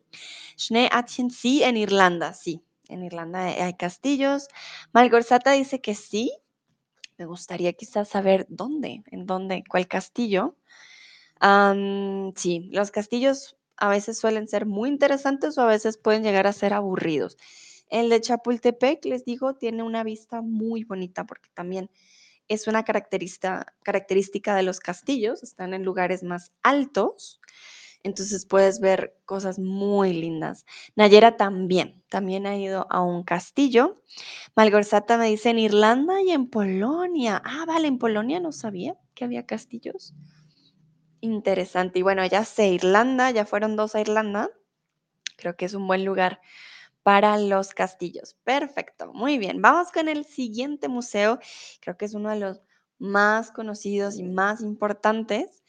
sí, 0.55 1.63
en 1.63 1.77
Irlanda, 1.77 2.33
sí, 2.33 2.63
en 2.89 3.03
Irlanda 3.03 3.45
hay 3.45 3.73
castillos. 3.75 4.47
Malgorzata 4.91 5.51
dice 5.51 5.81
que 5.81 5.95
sí. 5.95 6.31
Me 7.17 7.25
gustaría 7.25 7.73
quizás 7.73 8.09
saber 8.09 8.45
dónde, 8.49 9.03
en 9.11 9.25
dónde, 9.25 9.63
cuál 9.69 9.87
castillo. 9.87 10.55
sí, 12.35 12.69
los 12.71 12.91
castillos 12.91 13.57
a 13.77 13.89
veces 13.89 14.17
suelen 14.17 14.47
ser 14.47 14.65
muy 14.65 14.89
interesantes 14.89 15.57
o 15.57 15.61
a 15.61 15.67
veces 15.67 15.97
pueden 15.97 16.23
llegar 16.23 16.47
a 16.47 16.53
ser 16.53 16.73
aburridos. 16.73 17.37
El 17.89 18.09
de 18.09 18.21
Chapultepec, 18.21 19.05
les 19.05 19.25
digo, 19.25 19.55
tiene 19.55 19.83
una 19.83 20.03
vista 20.03 20.41
muy 20.41 20.83
bonita 20.83 21.25
porque 21.25 21.49
también 21.53 21.89
es 22.47 22.67
una 22.67 22.83
característica, 22.83 23.73
característica 23.83 24.55
de 24.55 24.63
los 24.63 24.79
castillos, 24.79 25.43
están 25.43 25.73
en 25.73 25.83
lugares 25.83 26.23
más 26.23 26.51
altos 26.61 27.39
entonces 28.03 28.45
puedes 28.45 28.79
ver 28.79 29.17
cosas 29.25 29.59
muy 29.59 30.13
lindas. 30.13 30.65
Nayera 30.95 31.37
también, 31.37 32.03
también 32.09 32.45
ha 32.45 32.57
ido 32.57 32.85
a 32.89 33.01
un 33.01 33.23
castillo. 33.23 34.01
Malgorzata 34.55 35.17
me 35.17 35.27
dice 35.27 35.49
en 35.49 35.59
Irlanda 35.59 36.21
y 36.21 36.31
en 36.31 36.49
Polonia. 36.49 37.41
Ah, 37.45 37.63
vale, 37.65 37.87
en 37.87 37.97
Polonia 37.97 38.39
no 38.41 38.51
sabía 38.51 38.97
que 39.15 39.23
había 39.23 39.45
castillos. 39.45 40.13
Interesante. 41.21 41.99
Y 41.99 42.01
bueno, 42.01 42.25
ya 42.25 42.43
sé, 42.43 42.67
Irlanda, 42.67 43.31
ya 43.31 43.45
fueron 43.45 43.77
dos 43.77 43.95
a 43.95 44.01
Irlanda. 44.01 44.49
Creo 45.37 45.55
que 45.55 45.65
es 45.65 45.73
un 45.73 45.87
buen 45.87 46.03
lugar 46.03 46.41
para 47.03 47.37
los 47.37 47.73
castillos. 47.73 48.35
Perfecto, 48.43 49.13
muy 49.13 49.37
bien. 49.37 49.61
Vamos 49.61 49.91
con 49.91 50.09
el 50.09 50.25
siguiente 50.25 50.89
museo. 50.89 51.39
Creo 51.79 51.95
que 51.97 52.05
es 52.05 52.13
uno 52.13 52.29
de 52.29 52.39
los 52.39 52.61
más 52.99 53.51
conocidos 53.51 54.17
y 54.17 54.23
más 54.23 54.61
importantes 54.61 55.63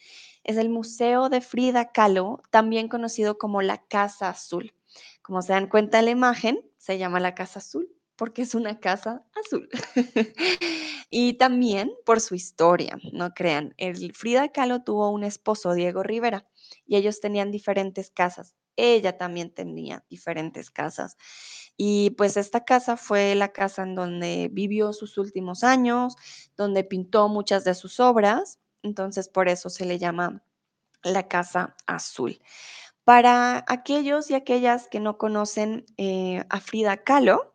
es 0.44 0.56
el 0.56 0.68
Museo 0.68 1.28
de 1.28 1.40
Frida 1.40 1.90
Kahlo, 1.92 2.42
también 2.50 2.88
conocido 2.88 3.38
como 3.38 3.62
la 3.62 3.78
Casa 3.86 4.28
Azul. 4.28 4.74
Como 5.22 5.42
se 5.42 5.52
dan 5.52 5.68
cuenta 5.68 5.98
en 5.98 6.04
la 6.04 6.10
imagen, 6.12 6.60
se 6.78 6.98
llama 6.98 7.18
la 7.18 7.34
Casa 7.34 7.58
Azul 7.58 7.94
porque 8.16 8.42
es 8.42 8.54
una 8.54 8.80
casa 8.80 9.24
azul. 9.34 9.68
y 11.10 11.34
también 11.34 11.92
por 12.04 12.20
su 12.20 12.34
historia, 12.34 12.98
no 13.12 13.32
crean. 13.34 13.74
El 13.76 14.12
Frida 14.14 14.48
Kahlo 14.48 14.82
tuvo 14.82 15.10
un 15.10 15.24
esposo, 15.24 15.74
Diego 15.74 16.02
Rivera, 16.02 16.46
y 16.86 16.96
ellos 16.96 17.20
tenían 17.20 17.50
diferentes 17.50 18.10
casas. 18.10 18.54
Ella 18.76 19.16
también 19.18 19.52
tenía 19.52 20.04
diferentes 20.08 20.70
casas. 20.70 21.16
Y 21.76 22.10
pues 22.10 22.36
esta 22.36 22.64
casa 22.64 22.96
fue 22.96 23.34
la 23.34 23.52
casa 23.52 23.82
en 23.82 23.94
donde 23.94 24.48
vivió 24.52 24.92
sus 24.92 25.18
últimos 25.18 25.64
años, 25.64 26.16
donde 26.56 26.84
pintó 26.84 27.28
muchas 27.28 27.64
de 27.64 27.74
sus 27.74 27.98
obras 27.98 28.60
entonces 28.84 29.28
por 29.28 29.48
eso 29.48 29.70
se 29.70 29.84
le 29.84 29.98
llama 29.98 30.44
la 31.02 31.26
Casa 31.26 31.74
Azul. 31.86 32.38
Para 33.04 33.64
aquellos 33.68 34.30
y 34.30 34.34
aquellas 34.34 34.88
que 34.88 35.00
no 35.00 35.18
conocen 35.18 35.84
eh, 35.96 36.44
a 36.48 36.60
Frida 36.60 36.96
Kahlo, 36.98 37.52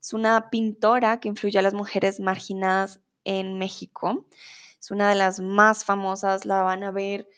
es 0.00 0.12
una 0.12 0.50
pintora 0.50 1.20
que 1.20 1.28
influyó 1.28 1.60
a 1.60 1.62
las 1.62 1.74
mujeres 1.74 2.18
marginadas 2.18 3.00
en 3.24 3.58
México. 3.58 4.26
Es 4.80 4.90
una 4.90 5.10
de 5.10 5.14
las 5.16 5.38
más 5.40 5.84
famosas, 5.84 6.46
la 6.46 6.62
van 6.62 6.82
a 6.82 6.90
ver 6.90 7.28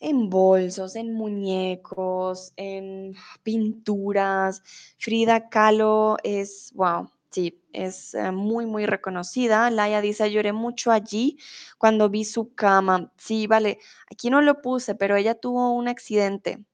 en 0.00 0.30
bolsos, 0.30 0.96
en 0.96 1.14
muñecos, 1.14 2.52
en 2.56 3.14
pinturas. 3.42 4.62
Frida 4.98 5.48
Kahlo 5.48 6.16
es, 6.24 6.72
wow, 6.74 7.10
Sí, 7.30 7.62
es 7.72 8.14
eh, 8.14 8.32
muy, 8.32 8.66
muy 8.66 8.86
reconocida. 8.86 9.70
Laia 9.70 10.00
dice, 10.00 10.30
lloré 10.32 10.52
mucho 10.52 10.90
allí 10.90 11.38
cuando 11.78 12.10
vi 12.10 12.24
su 12.24 12.54
cama. 12.54 13.12
Sí, 13.16 13.46
vale, 13.46 13.78
aquí 14.10 14.30
no 14.30 14.42
lo 14.42 14.60
puse, 14.60 14.96
pero 14.96 15.14
ella 15.16 15.36
tuvo 15.36 15.72
un 15.72 15.86
accidente 15.86 16.64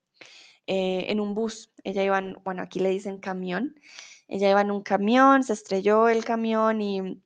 eh, 0.67 1.07
en 1.09 1.21
un 1.21 1.35
bus. 1.35 1.73
Ella 1.85 2.05
iba, 2.05 2.19
en, 2.19 2.37
bueno, 2.45 2.63
aquí 2.63 2.81
le 2.81 2.91
dicen 2.91 3.19
camión. 3.19 3.75
Ella 4.29 4.51
iba 4.51 4.63
en 4.63 4.71
un 4.71 4.83
camión, 4.83 5.45
se 5.45 5.53
estrelló 5.53 6.09
el 6.09 6.25
camión 6.25 6.81
y 6.81 7.23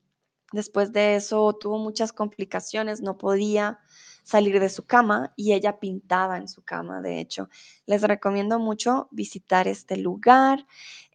después 0.51 0.91
de 0.93 1.15
eso 1.15 1.53
tuvo 1.53 1.79
muchas 1.79 2.13
complicaciones, 2.13 3.01
no 3.01 3.17
podía 3.17 3.79
salir 4.23 4.59
de 4.59 4.69
su 4.69 4.85
cama 4.85 5.33
y 5.35 5.53
ella 5.53 5.79
pintaba 5.79 6.37
en 6.37 6.47
su 6.47 6.63
cama, 6.63 7.01
de 7.01 7.19
hecho. 7.19 7.49
Les 7.85 8.01
recomiendo 8.03 8.59
mucho 8.59 9.07
visitar 9.11 9.67
este 9.67 9.97
lugar. 9.97 10.65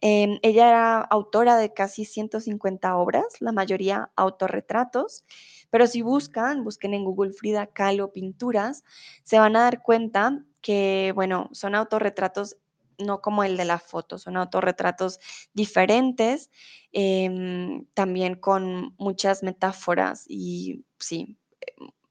Em, 0.01 0.39
ella 0.41 0.69
era 0.69 0.99
autora 1.01 1.57
de 1.57 1.73
casi 1.73 2.05
150 2.05 2.95
obras, 2.97 3.25
la 3.39 3.51
mayoría 3.51 4.11
autorretratos, 4.15 5.25
pero 5.69 5.87
si 5.87 6.01
buscan, 6.01 6.63
busquen 6.63 6.93
en 6.93 7.03
Google 7.05 7.31
Frida 7.33 7.67
Kahlo 7.67 8.11
Pinturas, 8.11 8.83
se 9.23 9.39
van 9.39 9.55
a 9.55 9.61
dar 9.61 9.81
cuenta 9.81 10.43
que, 10.61 11.11
bueno, 11.15 11.49
son 11.53 11.75
autorretratos 11.75 12.57
no 12.99 13.21
como 13.21 13.43
el 13.43 13.57
de 13.57 13.65
la 13.65 13.79
foto, 13.79 14.17
son 14.17 14.37
autorretratos 14.37 15.19
diferentes, 15.53 16.49
em, 16.91 17.85
también 17.93 18.35
con 18.35 18.95
muchas 18.97 19.43
metáforas 19.43 20.25
y 20.27 20.83
sí, 20.99 21.37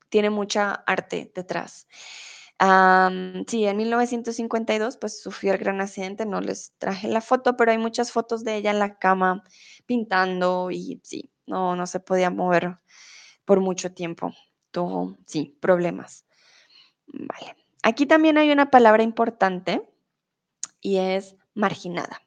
tiene 0.08 0.30
mucha 0.30 0.72
arte 0.86 1.32
detrás. 1.34 1.88
sí, 3.46 3.66
en 3.66 3.76
1952 3.76 4.96
pues 4.96 5.20
sufrió 5.20 5.52
el 5.52 5.58
gran 5.58 5.80
accidente, 5.80 6.26
no 6.26 6.40
les 6.40 6.72
traje 6.78 7.08
la 7.08 7.20
foto, 7.20 7.56
pero 7.56 7.72
hay 7.72 7.78
muchas 7.78 8.12
fotos 8.12 8.44
de 8.44 8.56
ella 8.56 8.70
en 8.70 8.78
la 8.78 8.98
cama 8.98 9.42
pintando 9.86 10.70
y 10.70 11.00
sí, 11.04 11.30
no, 11.46 11.76
no 11.76 11.86
se 11.86 12.00
podía 12.00 12.30
mover 12.30 12.78
por 13.44 13.60
mucho 13.60 13.92
tiempo. 13.92 14.32
Tuvo, 14.70 15.16
sí, 15.26 15.56
problemas. 15.60 16.26
Vale. 17.06 17.56
Aquí 17.82 18.06
también 18.06 18.36
hay 18.36 18.50
una 18.50 18.70
palabra 18.70 19.02
importante 19.02 19.88
y 20.80 20.98
es 20.98 21.36
marginada. 21.54 22.20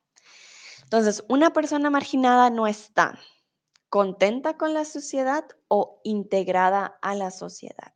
Entonces, 0.84 1.24
una 1.28 1.54
persona 1.54 1.90
marginada 1.90 2.50
no 2.50 2.66
está 2.66 3.20
contenta 3.90 4.58
con 4.58 4.74
la 4.74 4.86
sociedad 4.86 5.46
o 5.68 6.00
integrada 6.04 6.98
a 7.02 7.16
la 7.16 7.32
sociedad. 7.32 7.94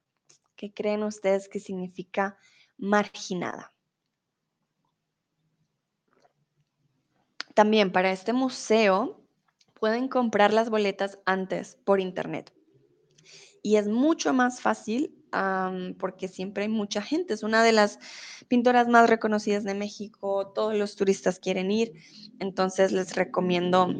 ¿Qué 0.55 0.73
creen 0.73 1.03
ustedes 1.03 1.47
que 1.47 1.59
significa 1.59 2.37
marginada? 2.77 3.73
También 7.53 7.91
para 7.91 8.11
este 8.11 8.33
museo 8.33 9.21
pueden 9.79 10.07
comprar 10.07 10.53
las 10.53 10.69
boletas 10.69 11.19
antes 11.25 11.77
por 11.83 11.99
internet. 11.99 12.51
Y 13.61 13.77
es 13.77 13.87
mucho 13.87 14.33
más 14.33 14.61
fácil 14.61 15.23
porque 15.97 16.27
siempre 16.27 16.63
hay 16.63 16.69
mucha 16.69 17.01
gente. 17.01 17.33
Es 17.33 17.43
una 17.43 17.63
de 17.63 17.71
las 17.71 17.99
pintoras 18.47 18.87
más 18.87 19.09
reconocidas 19.09 19.63
de 19.63 19.73
México. 19.73 20.51
Todos 20.53 20.75
los 20.75 20.95
turistas 20.95 21.39
quieren 21.39 21.71
ir. 21.71 21.93
Entonces 22.39 22.91
les 22.91 23.15
recomiendo 23.15 23.93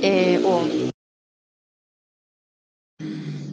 eh, 0.00 0.40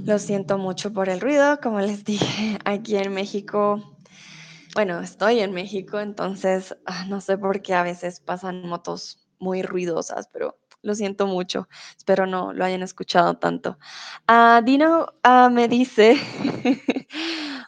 lo 0.06 0.18
siento 0.20 0.58
mucho 0.58 0.92
por 0.94 1.10
el 1.10 1.22
ruido, 1.22 1.60
como 1.62 1.80
les 1.80 2.04
dije, 2.06 2.58
aquí 2.66 2.98
en 2.98 3.14
México, 3.14 3.98
bueno, 4.74 5.00
estoy 5.02 5.40
en 5.40 5.54
México, 5.54 6.00
entonces 6.00 6.76
ah, 6.86 7.06
no 7.08 7.22
sé 7.22 7.38
por 7.38 7.62
qué 7.62 7.74
a 7.74 7.84
veces 7.84 8.20
pasan 8.20 8.68
motos 8.68 9.28
muy 9.40 9.62
ruidosas, 9.62 10.28
pero 10.32 10.58
lo 10.82 10.96
siento 10.96 11.28
mucho. 11.28 11.68
Espero 11.96 12.26
no 12.26 12.54
lo 12.54 12.66
hayan 12.66 12.82
escuchado 12.82 13.38
tanto. 13.38 13.78
Ah, 14.28 14.62
Dino 14.64 15.08
ah, 15.24 15.50
me 15.52 15.68
dice, 15.68 16.18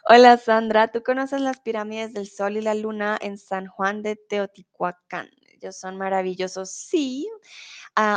hola 0.08 0.36
Sandra, 0.36 0.88
¿tú 0.88 1.02
conoces 1.02 1.40
las 1.40 1.60
pirámides 1.60 2.12
del 2.14 2.28
Sol 2.28 2.56
y 2.56 2.62
la 2.62 2.74
Luna 2.74 3.18
en 3.20 3.38
San 3.38 3.66
Juan 3.66 4.02
de 4.02 4.16
Teotihuacán? 4.16 5.28
Ellos 5.52 5.78
son 5.78 5.96
maravillosos, 5.96 6.70
sí. 6.72 7.28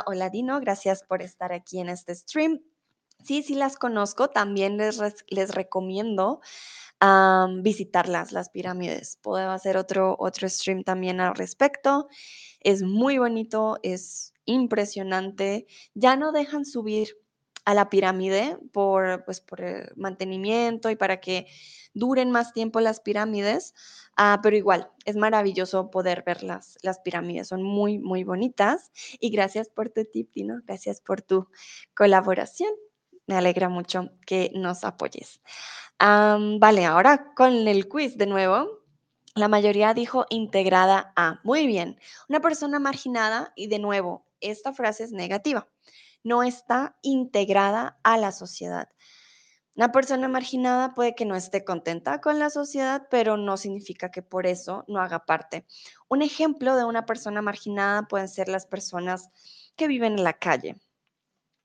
hola 0.05 0.29
Dino, 0.29 0.59
gracias 0.59 1.03
por 1.03 1.21
estar 1.21 1.53
aquí 1.53 1.79
en 1.79 1.89
este 1.89 2.15
stream. 2.15 2.59
Sí, 3.23 3.43
sí 3.43 3.55
las 3.55 3.77
conozco. 3.77 4.29
También 4.29 4.77
les, 4.77 4.99
les 5.27 5.53
recomiendo 5.53 6.41
visitarlas, 7.61 8.31
las 8.31 8.49
pirámides. 8.49 9.19
Puedo 9.21 9.51
hacer 9.51 9.77
otro, 9.77 10.15
otro 10.19 10.49
stream 10.49 10.83
también 10.83 11.19
al 11.21 11.35
respecto. 11.35 12.07
Es 12.61 12.81
muy 12.83 13.17
bonito, 13.17 13.77
es 13.83 14.33
impresionante. 14.45 15.67
Ya 15.93 16.15
no 16.15 16.31
dejan 16.31 16.65
subir 16.65 17.09
a 17.65 17.73
la 17.73 17.89
pirámide 17.89 18.57
por, 18.71 19.25
pues, 19.25 19.41
por 19.41 19.61
mantenimiento 19.97 20.89
y 20.89 20.95
para 20.95 21.19
que 21.19 21.47
duren 21.93 22.31
más 22.31 22.53
tiempo 22.53 22.79
las 22.79 23.01
pirámides, 23.01 23.73
ah, 24.15 24.39
pero 24.41 24.55
igual 24.55 24.89
es 25.05 25.15
maravilloso 25.17 25.89
poder 25.91 26.23
ver 26.25 26.43
las, 26.43 26.77
las 26.81 26.99
pirámides, 26.99 27.47
son 27.49 27.63
muy, 27.63 27.99
muy 27.99 28.23
bonitas. 28.23 28.91
Y 29.19 29.29
gracias 29.31 29.67
por 29.69 29.89
tu 29.89 30.05
tip, 30.05 30.31
Tino, 30.31 30.61
gracias 30.65 31.01
por 31.01 31.21
tu 31.21 31.49
colaboración. 31.93 32.71
Me 33.27 33.35
alegra 33.35 33.67
mucho 33.67 34.09
que 34.25 34.51
nos 34.55 34.83
apoyes. 34.85 35.41
vale, 35.99 36.85
ahora 36.85 37.33
con 37.35 37.67
el 37.67 37.87
quiz 37.87 38.17
de 38.17 38.25
nuevo. 38.25 38.69
La 39.35 39.49
mayoría 39.49 39.93
dijo 39.93 40.25
integrada 40.29 41.13
a. 41.15 41.39
Muy 41.43 41.67
bien. 41.67 41.99
Una 42.29 42.39
persona 42.39 42.79
marginada 42.79 43.53
y 43.55 43.67
de 43.67 43.79
nuevo, 43.79 44.25
esta 44.39 44.73
frase 44.73 45.03
es 45.03 45.11
negativa. 45.11 45.67
No 46.23 46.41
está 46.41 46.97
integrada 47.03 47.99
a 48.03 48.17
la 48.17 48.31
sociedad. 48.31 48.89
Una 49.75 49.91
persona 49.91 50.27
marginada 50.27 50.95
puede 50.95 51.13
que 51.13 51.25
no 51.25 51.35
esté 51.35 51.63
contenta 51.63 52.19
con 52.19 52.39
la 52.39 52.49
sociedad, 52.49 53.07
pero 53.11 53.37
no 53.37 53.57
significa 53.57 54.09
que 54.09 54.23
por 54.23 54.47
eso 54.47 54.85
no 54.87 54.99
haga 55.01 55.25
parte. 55.25 55.67
Un 56.07 56.23
ejemplo 56.23 56.75
de 56.75 56.85
una 56.85 57.05
persona 57.05 57.43
marginada 57.43 58.07
pueden 58.07 58.27
ser 58.27 58.47
las 58.49 58.65
personas 58.65 59.29
que 59.75 59.87
viven 59.87 60.13
en 60.13 60.23
la 60.23 60.33
calle, 60.33 60.77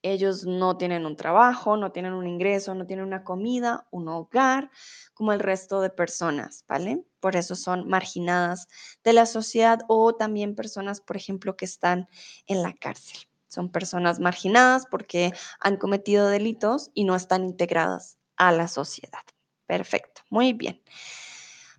ellos 0.02 0.44
no 0.44 0.76
tienen 0.76 1.06
un 1.06 1.16
trabajo, 1.16 1.76
no 1.76 1.92
tienen 1.92 2.12
un 2.12 2.26
ingreso, 2.26 2.74
no 2.74 2.86
tienen 2.86 3.06
una 3.06 3.24
comida, 3.24 3.86
un 3.90 4.08
hogar, 4.08 4.70
como 5.14 5.32
el 5.32 5.40
resto 5.40 5.80
de 5.80 5.90
personas, 5.90 6.64
¿vale? 6.68 7.04
Por 7.20 7.36
eso 7.36 7.54
son 7.54 7.88
marginadas 7.88 8.68
de 9.04 9.12
la 9.12 9.26
sociedad 9.26 9.80
o 9.88 10.14
también 10.14 10.54
personas, 10.54 11.00
por 11.00 11.16
ejemplo, 11.16 11.56
que 11.56 11.64
están 11.64 12.08
en 12.46 12.62
la 12.62 12.72
cárcel. 12.74 13.20
Son 13.48 13.70
personas 13.70 14.18
marginadas 14.18 14.86
porque 14.90 15.32
han 15.60 15.76
cometido 15.76 16.28
delitos 16.28 16.90
y 16.94 17.04
no 17.04 17.14
están 17.14 17.44
integradas 17.44 18.18
a 18.36 18.50
la 18.50 18.66
sociedad. 18.66 19.22
Perfecto, 19.66 20.22
muy 20.30 20.52
bien. 20.52 20.82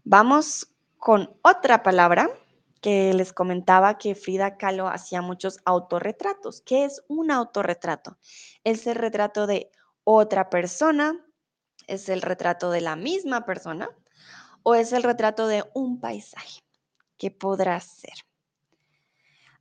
Vamos 0.03 0.67
con 0.97 1.35
otra 1.41 1.83
palabra 1.83 2.29
que 2.83 3.13
les 3.13 3.31
comentaba 3.31 3.97
que 3.97 4.13
Frida 4.13 4.57
Kahlo 4.57 4.89
hacía 4.89 5.21
muchos 5.21 5.57
autorretratos. 5.63 6.61
¿Qué 6.65 6.83
es 6.83 7.01
un 7.07 7.31
autorretrato? 7.31 8.17
Es 8.65 8.85
el 8.87 8.95
retrato 8.95 9.47
de 9.47 9.71
otra 10.03 10.49
persona, 10.49 11.17
es 11.87 12.09
el 12.09 12.21
retrato 12.21 12.71
de 12.71 12.81
la 12.81 12.97
misma 12.97 13.45
persona 13.45 13.89
o 14.63 14.75
es 14.75 14.91
el 14.91 15.03
retrato 15.03 15.47
de 15.47 15.63
un 15.73 16.01
paisaje. 16.01 16.59
¿Qué 17.17 17.31
podrá 17.31 17.79
ser? 17.79 18.15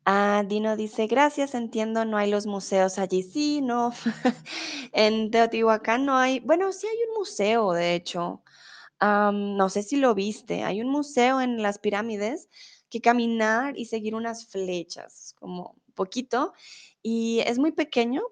Ah, 0.04 0.42
Dino 0.44 0.76
dice, 0.76 1.06
gracias, 1.06 1.54
entiendo, 1.54 2.04
no 2.04 2.16
hay 2.16 2.28
los 2.28 2.46
museos 2.46 2.98
allí. 2.98 3.22
Sí, 3.22 3.60
no. 3.60 3.92
en 4.92 5.30
Teotihuacán 5.30 6.04
no 6.04 6.16
hay, 6.16 6.40
bueno, 6.40 6.72
sí 6.72 6.88
hay 6.88 6.98
un 7.08 7.18
museo, 7.18 7.72
de 7.72 7.94
hecho. 7.94 8.42
no 9.00 9.68
sé 9.68 9.84
si 9.84 9.96
lo 9.96 10.12
viste, 10.16 10.64
hay 10.64 10.80
un 10.80 10.88
museo 10.88 11.40
en 11.40 11.62
las 11.62 11.78
pirámides 11.78 12.48
que 12.92 13.00
caminar 13.00 13.78
y 13.78 13.86
seguir 13.86 14.14
unas 14.14 14.46
flechas, 14.46 15.34
como 15.38 15.74
poquito. 15.94 16.52
Y 17.02 17.40
es 17.46 17.58
muy 17.58 17.72
pequeño, 17.72 18.22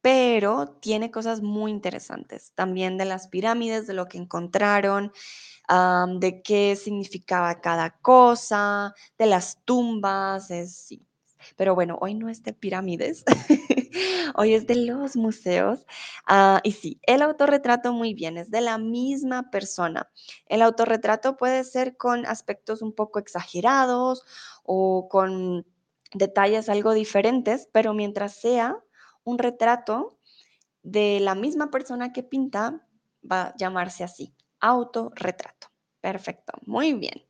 pero 0.00 0.78
tiene 0.80 1.10
cosas 1.10 1.42
muy 1.42 1.70
interesantes. 1.70 2.52
También 2.54 2.96
de 2.96 3.04
las 3.04 3.28
pirámides, 3.28 3.86
de 3.86 3.92
lo 3.92 4.08
que 4.08 4.16
encontraron, 4.16 5.12
de 6.18 6.42
qué 6.42 6.76
significaba 6.76 7.60
cada 7.60 7.90
cosa, 7.98 8.94
de 9.18 9.26
las 9.26 9.62
tumbas, 9.66 10.50
es, 10.50 10.74
sí. 10.74 11.06
Pero 11.56 11.74
bueno, 11.74 11.98
hoy 12.00 12.14
no 12.14 12.30
es 12.30 12.42
de 12.42 12.54
pirámides, 12.54 13.22
hoy 14.34 14.54
es 14.54 14.66
de 14.66 14.76
los 14.76 15.16
museos. 15.16 15.86
Ah, 16.26 16.60
y 16.62 16.72
sí, 16.72 17.00
el 17.02 17.22
autorretrato 17.22 17.92
muy 17.92 18.14
bien, 18.14 18.36
es 18.36 18.50
de 18.50 18.60
la 18.60 18.78
misma 18.78 19.50
persona. 19.50 20.10
El 20.46 20.62
autorretrato 20.62 21.36
puede 21.36 21.64
ser 21.64 21.96
con 21.96 22.26
aspectos 22.26 22.82
un 22.82 22.92
poco 22.92 23.18
exagerados 23.18 24.24
o 24.64 25.08
con 25.08 25.66
detalles 26.12 26.68
algo 26.68 26.92
diferentes, 26.92 27.68
pero 27.72 27.94
mientras 27.94 28.34
sea 28.34 28.76
un 29.24 29.38
retrato 29.38 30.18
de 30.82 31.20
la 31.20 31.34
misma 31.34 31.70
persona 31.70 32.12
que 32.12 32.22
pinta, 32.22 32.86
va 33.30 33.42
a 33.42 33.56
llamarse 33.56 34.04
así, 34.04 34.34
autorretrato. 34.60 35.68
Perfecto, 36.00 36.54
muy 36.64 36.94
bien. 36.94 37.22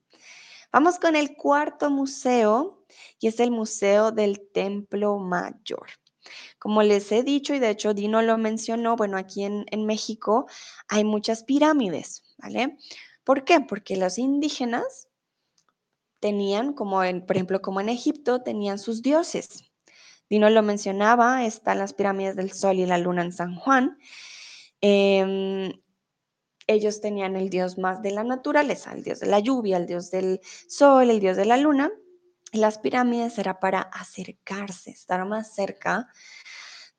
Vamos 0.73 1.01
con 1.01 1.17
el 1.17 1.37
cuarto 1.37 1.91
museo 1.91 2.85
y 3.19 3.27
es 3.27 3.41
el 3.41 3.51
Museo 3.51 4.13
del 4.13 4.51
Templo 4.53 5.19
Mayor. 5.19 5.89
Como 6.59 6.83
les 6.83 7.11
he 7.13 7.23
dicho, 7.23 7.55
y 7.55 7.59
de 7.59 7.71
hecho 7.71 7.95
Dino 7.95 8.23
lo 8.23 8.39
mencionó, 8.39 8.97
bueno, 8.97 9.17
aquí 9.17 9.45
en, 9.45 9.87
México 9.87 10.47
hay 10.89 11.05
muchas 11.05 11.45
pirámides, 11.45 12.23
¿vale? 12.39 12.77
¿Por 13.25 13.45
qué? 13.45 13.61
Porque 13.61 13.97
los 13.97 14.19
indígenas 14.19 15.09
tenían, 16.21 16.75
como 16.75 17.03
en, 17.03 17.25
por 17.25 17.37
ejemplo, 17.37 17.63
como 17.63 17.81
en 17.81 17.89
Egipto, 17.89 18.43
tenían 18.43 18.79
sus 18.79 19.03
dioses. 19.03 19.65
Dino 20.29 20.51
lo 20.51 20.63
mencionaba, 20.63 21.45
están 21.45 21.79
las 21.79 21.93
pirámides 21.93 22.37
del 22.37 22.53
Sol 22.53 22.79
y 22.79 22.87
la 22.87 22.99
Luna 22.99 23.23
en 23.23 23.33
San 23.33 23.57
Juan. 23.57 23.99
Em, 24.81 25.73
ellos 26.67 27.01
tenían 27.01 27.37
el 27.37 27.51
dios 27.51 27.79
más 27.79 28.01
de 28.03 28.13
la 28.13 28.25
naturaleza, 28.25 28.93
el 28.93 29.03
dios 29.03 29.21
de 29.21 29.27
la 29.27 29.41
lluvia, 29.41 29.77
el 29.77 29.87
dios 29.87 30.11
del 30.11 30.41
sol, 30.69 31.11
el 31.11 31.21
dios 31.21 31.37
de 31.37 31.45
la 31.45 31.57
luna. 31.57 31.91
Las 32.53 32.79
pirámides 32.79 33.39
era 33.39 33.61
para 33.61 33.81
acercarse, 33.81 34.91
estar 34.91 35.25
más 35.25 35.55
cerca 35.55 36.09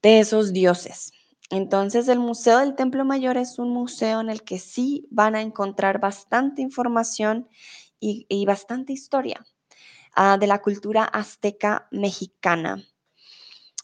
de 0.01 0.19
esos 0.19 0.53
dioses. 0.53 1.11
Entonces 1.49 2.07
el 2.07 2.19
Museo 2.19 2.59
del 2.59 2.75
Templo 2.75 3.03
Mayor 3.03 3.37
es 3.37 3.59
un 3.59 3.71
museo 3.71 4.21
en 4.21 4.29
el 4.29 4.43
que 4.43 4.57
sí 4.57 5.07
van 5.11 5.35
a 5.35 5.41
encontrar 5.41 5.99
bastante 5.99 6.61
información 6.61 7.49
y, 7.99 8.45
bastante 8.45 8.93
historia 8.93 9.45
ah, 10.15 10.37
de 10.39 10.47
la 10.47 10.61
cultura 10.61 11.03
azteca 11.03 11.87
mexicana. 11.91 12.83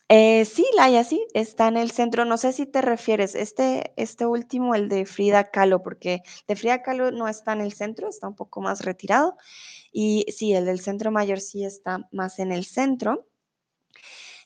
Eh, 0.10 0.46
sí, 0.46 0.66
Laia, 0.78 1.04
sí, 1.04 1.28
está 1.34 1.68
en 1.68 1.76
el 1.76 1.92
centro. 1.92 2.24
No 2.24 2.38
sé 2.38 2.54
si 2.54 2.66
te 2.66 2.82
refieres, 2.82 3.36
este, 3.36 3.94
este 3.98 4.26
último, 4.26 4.74
el 4.74 4.88
de 4.88 5.06
Frida 5.06 5.52
Kahlo, 5.52 5.84
porque 5.84 6.24
de 6.48 6.56
Frida 6.56 6.82
Kahlo 6.82 7.12
no 7.12 7.28
está 7.28 7.52
en 7.54 7.62
el 7.62 7.74
centro, 7.74 8.08
está 8.08 8.28
un 8.28 8.36
poco 8.36 8.62
más 8.62 8.86
retirado. 8.86 9.36
Y 9.92 10.26
sí, 10.30 10.54
el 10.54 10.66
del 10.66 10.80
centro 10.80 11.12
mayor 11.12 11.40
sí 11.40 11.64
está 11.64 12.08
más 12.12 12.40
en 12.40 12.52
el 12.52 12.66
centro. 12.66 13.28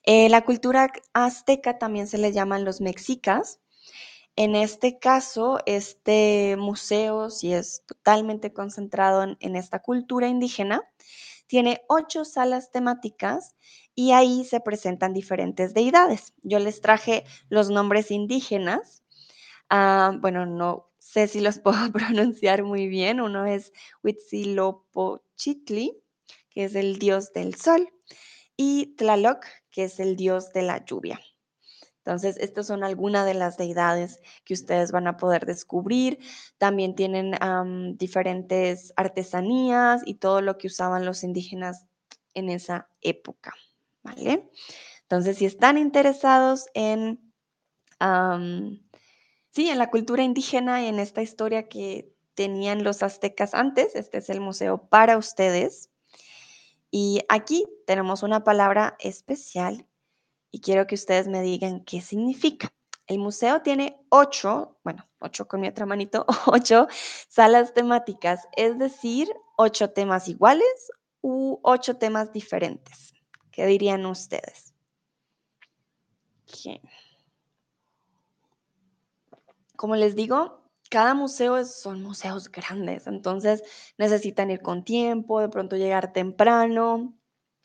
Eh, 0.04 0.30
la 0.30 0.44
cultura 0.44 0.92
azteca 1.14 1.78
también 1.78 2.08
se 2.08 2.18
le 2.18 2.32
llaman 2.32 2.66
los 2.66 2.82
mexicas. 2.82 3.60
En 4.36 4.56
este 4.56 4.98
caso, 4.98 5.60
este 5.66 6.56
museo 6.58 7.30
sí 7.30 7.54
es 7.54 7.84
totalmente 7.86 8.54
concentrado 8.54 9.36
en 9.40 9.56
esta 9.56 9.80
cultura 9.80 10.28
indígena. 10.28 10.84
Tiene 11.48 11.82
ocho 11.90 12.24
salas 12.24 12.72
temáticas 12.72 13.56
y 13.94 14.14
ahí 14.14 14.46
se 14.46 14.62
presentan 14.62 15.14
diferentes 15.14 15.74
deidades. 15.74 16.34
Yo 16.44 16.60
les 16.60 16.80
traje 16.80 17.26
los 17.50 17.70
nombres 17.70 18.10
indígenas. 18.10 19.04
Ah, 19.70 20.14
bueno, 20.20 20.46
no 20.46 20.91
sé 21.12 21.28
si 21.28 21.42
los 21.42 21.60
puedo 21.64 21.92
pronunciar 21.92 22.64
muy 22.64 22.88
bien. 22.88 23.22
Uno 23.22 23.46
es 23.46 23.74
Huitzilopochtli, 24.04 26.02
que 26.50 26.64
es 26.64 26.76
el 26.76 27.00
dios 27.00 27.34
del 27.34 27.56
sol, 27.56 27.90
y 28.56 28.96
Tlaloc, 28.96 29.46
que 29.72 29.86
es 29.86 30.00
el 30.00 30.16
dios 30.16 30.54
de 30.54 30.62
la 30.64 30.86
lluvia. 30.86 31.20
Entonces, 32.04 32.38
estas 32.38 32.66
son 32.66 32.84
algunas 32.84 33.28
de 33.28 33.36
las 33.36 33.58
deidades 33.58 34.20
que 34.44 34.56
ustedes 34.56 34.92
van 34.92 35.06
a 35.08 35.18
poder 35.18 35.46
descubrir. 35.46 36.18
También 36.58 36.96
tienen 36.96 37.36
diferentes 37.98 38.92
artesanías 38.96 40.02
y 40.06 40.16
todo 40.16 40.42
lo 40.42 40.58
que 40.58 40.68
usaban 40.68 41.06
los 41.06 41.24
indígenas 41.24 41.86
en 42.34 42.50
esa 42.50 42.90
época, 43.02 43.54
¿vale? 44.02 44.50
Entonces, 45.04 45.38
si 45.38 45.46
están 45.46 45.78
interesados 45.78 46.66
en, 46.74 47.34
sí, 49.52 49.70
en 49.70 49.78
la 49.78 49.90
cultura 49.90 50.24
indígena 50.24 50.84
y 50.84 50.88
en 50.88 51.00
esta 51.00 51.22
historia 51.22 51.70
que 51.70 52.12
tenían 52.34 52.84
los 52.84 53.04
aztecas 53.04 53.54
antes, 53.54 53.96
este 53.96 54.18
es 54.18 54.30
el 54.30 54.42
museo 54.42 54.88
para 54.90 55.18
ustedes. 55.18 55.90
Y 56.90 57.22
aquí 57.30 57.66
tenemos 57.86 58.24
una 58.24 58.44
palabra 58.44 58.96
especial 59.00 59.88
y 60.52 60.60
quiero 60.60 60.88
que 60.88 60.96
ustedes 60.96 61.28
me 61.28 61.42
digan 61.42 61.84
qué 61.86 62.02
significa. 62.02 62.74
El 63.08 63.20
museo 63.20 63.62
tiene 63.62 64.00
ocho, 64.10 64.78
bueno, 64.84 65.08
ocho 65.20 65.48
con 65.48 65.62
mi 65.62 65.68
otra 65.68 65.86
manito, 65.86 66.26
ocho 66.46 66.88
salas 67.30 67.74
temáticas, 67.74 68.48
es 68.56 68.78
decir, 68.78 69.30
ocho 69.58 69.92
temas 69.92 70.28
iguales 70.28 70.92
u 71.22 71.60
ocho 71.64 71.98
temas 71.98 72.32
diferentes. 72.32 73.14
¿Qué 73.52 73.66
dirían 73.66 74.06
ustedes? 74.06 74.74
Como 79.82 79.96
les 79.96 80.16
digo, 80.16 80.62
cada 80.92 81.16
museo 81.16 81.66
son 81.66 82.04
museos 82.04 82.52
grandes, 82.52 83.08
entonces 83.08 83.64
necesitan 83.98 84.52
ir 84.52 84.62
con 84.62 84.84
tiempo, 84.84 85.42
de 85.42 85.50
pronto 85.50 85.76
llegar 85.76 86.14
temprano 86.14 87.18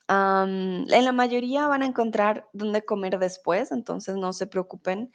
en 0.09 0.87
la 1.05 1.13
mayoría 1.13 1.69
van 1.69 1.83
a 1.83 1.87
encontrar 1.87 2.49
dónde 2.55 2.87
comer 2.87 3.19
después, 3.19 3.71
entonces 3.71 4.17
no 4.17 4.33
se 4.33 4.47
preocupen. 4.47 5.13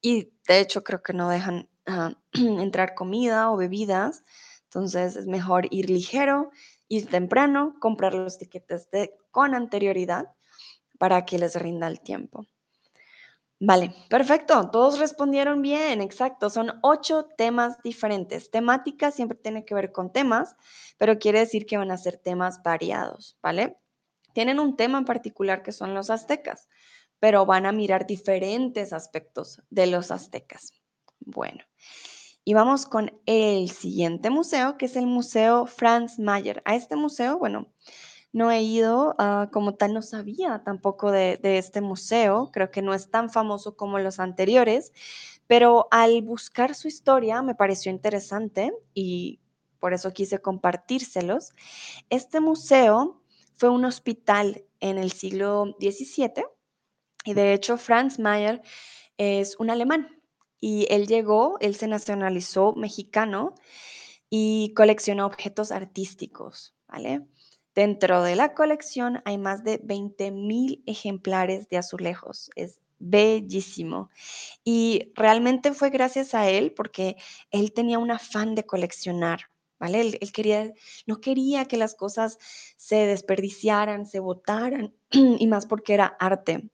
Y 0.00 0.32
de 0.48 0.60
hecho 0.60 0.82
creo 0.82 1.02
que 1.02 1.12
no 1.12 1.28
dejan 1.28 1.68
ah, 1.84 2.14
entrar 2.32 2.94
comida 2.94 3.50
o 3.50 3.58
bebidas, 3.58 4.24
entonces 4.64 5.16
es 5.16 5.26
mejor 5.26 5.66
ir 5.70 5.90
ligero, 5.90 6.50
ir 6.88 7.10
temprano, 7.10 7.74
comprar 7.78 8.14
los 8.14 8.38
tiquetes 8.38 8.88
con 9.30 9.54
anterioridad 9.54 10.32
para 10.98 11.26
que 11.26 11.38
les 11.38 11.56
rinda 11.56 11.88
el 11.88 12.00
tiempo. 12.00 12.46
Vale, 13.60 13.92
perfecto. 14.08 14.70
Todos 14.70 14.98
respondieron 15.00 15.62
bien, 15.62 16.00
exacto. 16.00 16.48
Son 16.48 16.78
ocho 16.82 17.26
temas 17.36 17.76
diferentes. 17.82 18.50
Temática 18.50 19.10
siempre 19.10 19.36
tiene 19.36 19.64
que 19.64 19.74
ver 19.74 19.90
con 19.90 20.12
temas, 20.12 20.54
pero 20.96 21.18
quiere 21.18 21.40
decir 21.40 21.66
que 21.66 21.76
van 21.76 21.90
a 21.90 21.98
ser 21.98 22.18
temas 22.18 22.62
variados, 22.62 23.36
¿vale? 23.42 23.76
Tienen 24.32 24.60
un 24.60 24.76
tema 24.76 24.98
en 24.98 25.04
particular 25.04 25.62
que 25.62 25.72
son 25.72 25.92
los 25.94 26.08
aztecas, 26.10 26.68
pero 27.18 27.46
van 27.46 27.66
a 27.66 27.72
mirar 27.72 28.06
diferentes 28.06 28.92
aspectos 28.92 29.60
de 29.70 29.88
los 29.88 30.12
aztecas. 30.12 30.72
Bueno, 31.18 31.64
y 32.44 32.54
vamos 32.54 32.86
con 32.86 33.20
el 33.26 33.70
siguiente 33.70 34.30
museo, 34.30 34.78
que 34.78 34.86
es 34.86 34.94
el 34.94 35.06
Museo 35.06 35.66
Franz 35.66 36.20
Mayer. 36.20 36.62
A 36.64 36.76
este 36.76 36.94
museo, 36.94 37.38
bueno, 37.38 37.72
no 38.32 38.50
he 38.50 38.62
ido, 38.62 39.14
ah, 39.18 39.48
como 39.52 39.74
tal 39.74 39.94
no 39.94 40.02
sabía 40.02 40.62
tampoco 40.64 41.10
de, 41.10 41.38
de, 41.38 41.58
este 41.58 41.80
museo, 41.80 42.50
creo 42.52 42.70
que 42.70 42.82
no 42.82 42.94
es 42.94 43.10
tan 43.10 43.30
famoso 43.30 43.76
como 43.76 43.98
los 43.98 44.20
anteriores, 44.20 44.92
pero 45.46 45.88
al 45.90 46.22
buscar 46.22 46.74
su 46.74 46.88
historia 46.88 47.42
me 47.42 47.54
pareció 47.54 47.90
interesante 47.90 48.72
y 48.94 49.40
por 49.80 49.94
eso 49.94 50.12
quise 50.12 50.40
compartírselos. 50.40 51.54
Este 52.10 52.40
museo 52.40 53.22
fue 53.56 53.70
un 53.70 53.84
hospital 53.84 54.64
en 54.80 54.98
el 54.98 55.12
siglo 55.12 55.76
XVII 55.80 56.44
y 57.24 57.34
de 57.34 57.54
hecho 57.54 57.76
Franz 57.76 58.18
Mayer 58.18 58.62
es 59.16 59.58
un 59.58 59.70
alemán 59.70 60.20
y 60.60 60.86
él 60.90 61.06
llegó, 61.06 61.56
él 61.60 61.74
se 61.74 61.88
nacionalizó 61.88 62.74
mexicano 62.74 63.54
y 64.30 64.72
coleccionó 64.74 65.26
objetos 65.26 65.72
artísticos, 65.72 66.74
¿vale? 66.86 67.26
Dentro 67.78 68.24
de 68.24 68.34
la 68.34 68.54
colección 68.54 69.22
hay 69.24 69.38
más 69.38 69.62
de 69.62 69.80
20.000 69.80 70.82
ejemplares 70.86 71.68
de 71.68 71.76
azulejos. 71.76 72.50
Es 72.56 72.80
bellísimo. 72.98 74.10
Y 74.64 75.12
realmente 75.14 75.72
fue 75.72 75.90
gracias 75.90 76.34
a 76.34 76.50
él 76.50 76.72
porque 76.72 77.14
él 77.52 77.72
tenía 77.72 78.00
un 78.00 78.10
afán 78.10 78.56
de 78.56 78.66
coleccionar, 78.66 79.42
¿vale? 79.78 80.00
Él, 80.00 80.32
quería, 80.32 80.72
no 81.06 81.20
quería 81.20 81.66
que 81.66 81.76
las 81.76 81.94
cosas 81.94 82.38
se 82.76 83.06
desperdiciaran, 83.06 84.06
se 84.06 84.18
botaran, 84.18 84.92
y 85.12 85.46
más 85.46 85.64
porque 85.66 85.94
era 85.94 86.16
arte. 86.18 86.68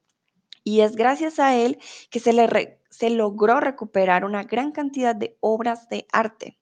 Y 0.62 0.81
es 0.81 0.97
gracias 0.97 1.38
a 1.38 1.55
él 1.55 1.77
que 2.09 2.19
se, 2.19 2.33
le 2.33 2.81
se 2.88 3.11
logró 3.11 3.61
recuperar 3.61 4.25
una 4.25 4.45
gran 4.45 4.73
cantidad 4.73 5.14
de 5.14 5.37
obras 5.40 5.87
de 5.90 6.07
arte 6.12 6.59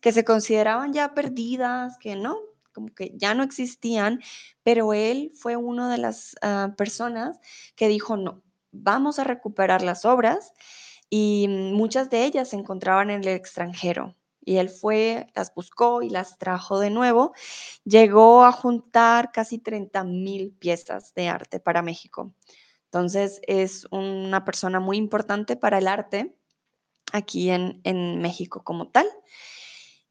que 0.00 0.12
se 0.12 0.24
consideraban 0.24 0.92
ya 0.92 1.12
perdidas, 1.12 1.98
que 1.98 2.14
no, 2.14 2.38
como 2.72 2.88
que 2.88 3.12
ya 3.16 3.34
no 3.34 3.42
existían, 3.42 4.20
pero 4.62 4.92
él 4.92 5.32
fue 5.34 5.56
una 5.56 5.90
de 5.90 5.98
las 5.98 6.36
ah, 6.42 6.74
personas 6.76 7.38
que 7.76 7.88
dijo, 7.88 8.16
no, 8.16 8.42
vamos 8.72 9.18
a 9.18 9.24
recuperar 9.24 9.82
las 9.82 10.04
obras 10.04 10.52
y 11.08 11.46
muchas 11.48 12.10
de 12.10 12.24
ellas 12.24 12.50
se 12.50 12.56
encontraban 12.56 13.10
en 13.10 13.22
el 13.22 13.28
extranjero, 13.28 14.14
y 14.42 14.56
él 14.56 14.68
fue, 14.70 15.26
las 15.34 15.54
buscó 15.54 16.02
y 16.02 16.10
las 16.10 16.38
trajo 16.38 16.80
de 16.80 16.90
nuevo. 16.90 17.32
Llegó 17.84 18.44
a 18.44 18.52
juntar 18.52 19.32
casi 19.32 19.58
30 19.58 20.04
mil 20.04 20.52
piezas 20.52 21.14
de 21.14 21.28
arte 21.28 21.60
para 21.60 21.82
México. 21.82 22.32
Entonces 22.86 23.40
es 23.46 23.86
una 23.90 24.44
persona 24.44 24.80
muy 24.80 24.96
importante 24.96 25.56
para 25.56 25.78
el 25.78 25.86
arte 25.86 26.34
aquí 27.12 27.50
en, 27.50 28.20
México 28.20 28.64
como 28.64 28.88
tal. 28.88 29.06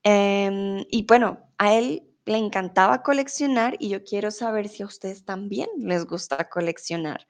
Em, 0.04 0.86
y 0.90 1.06
bueno, 1.06 1.50
a 1.58 1.74
él 1.74 2.09
le 2.30 2.38
encantaba 2.38 3.02
coleccionar 3.02 3.76
y 3.80 3.90
yo 3.90 4.04
quiero 4.04 4.30
saber 4.30 4.70
si 4.70 4.84
a 4.84 4.86
ustedes 4.86 5.26
también 5.26 5.68
les 5.80 6.06
gusta 6.06 6.48
coleccionar. 6.48 7.28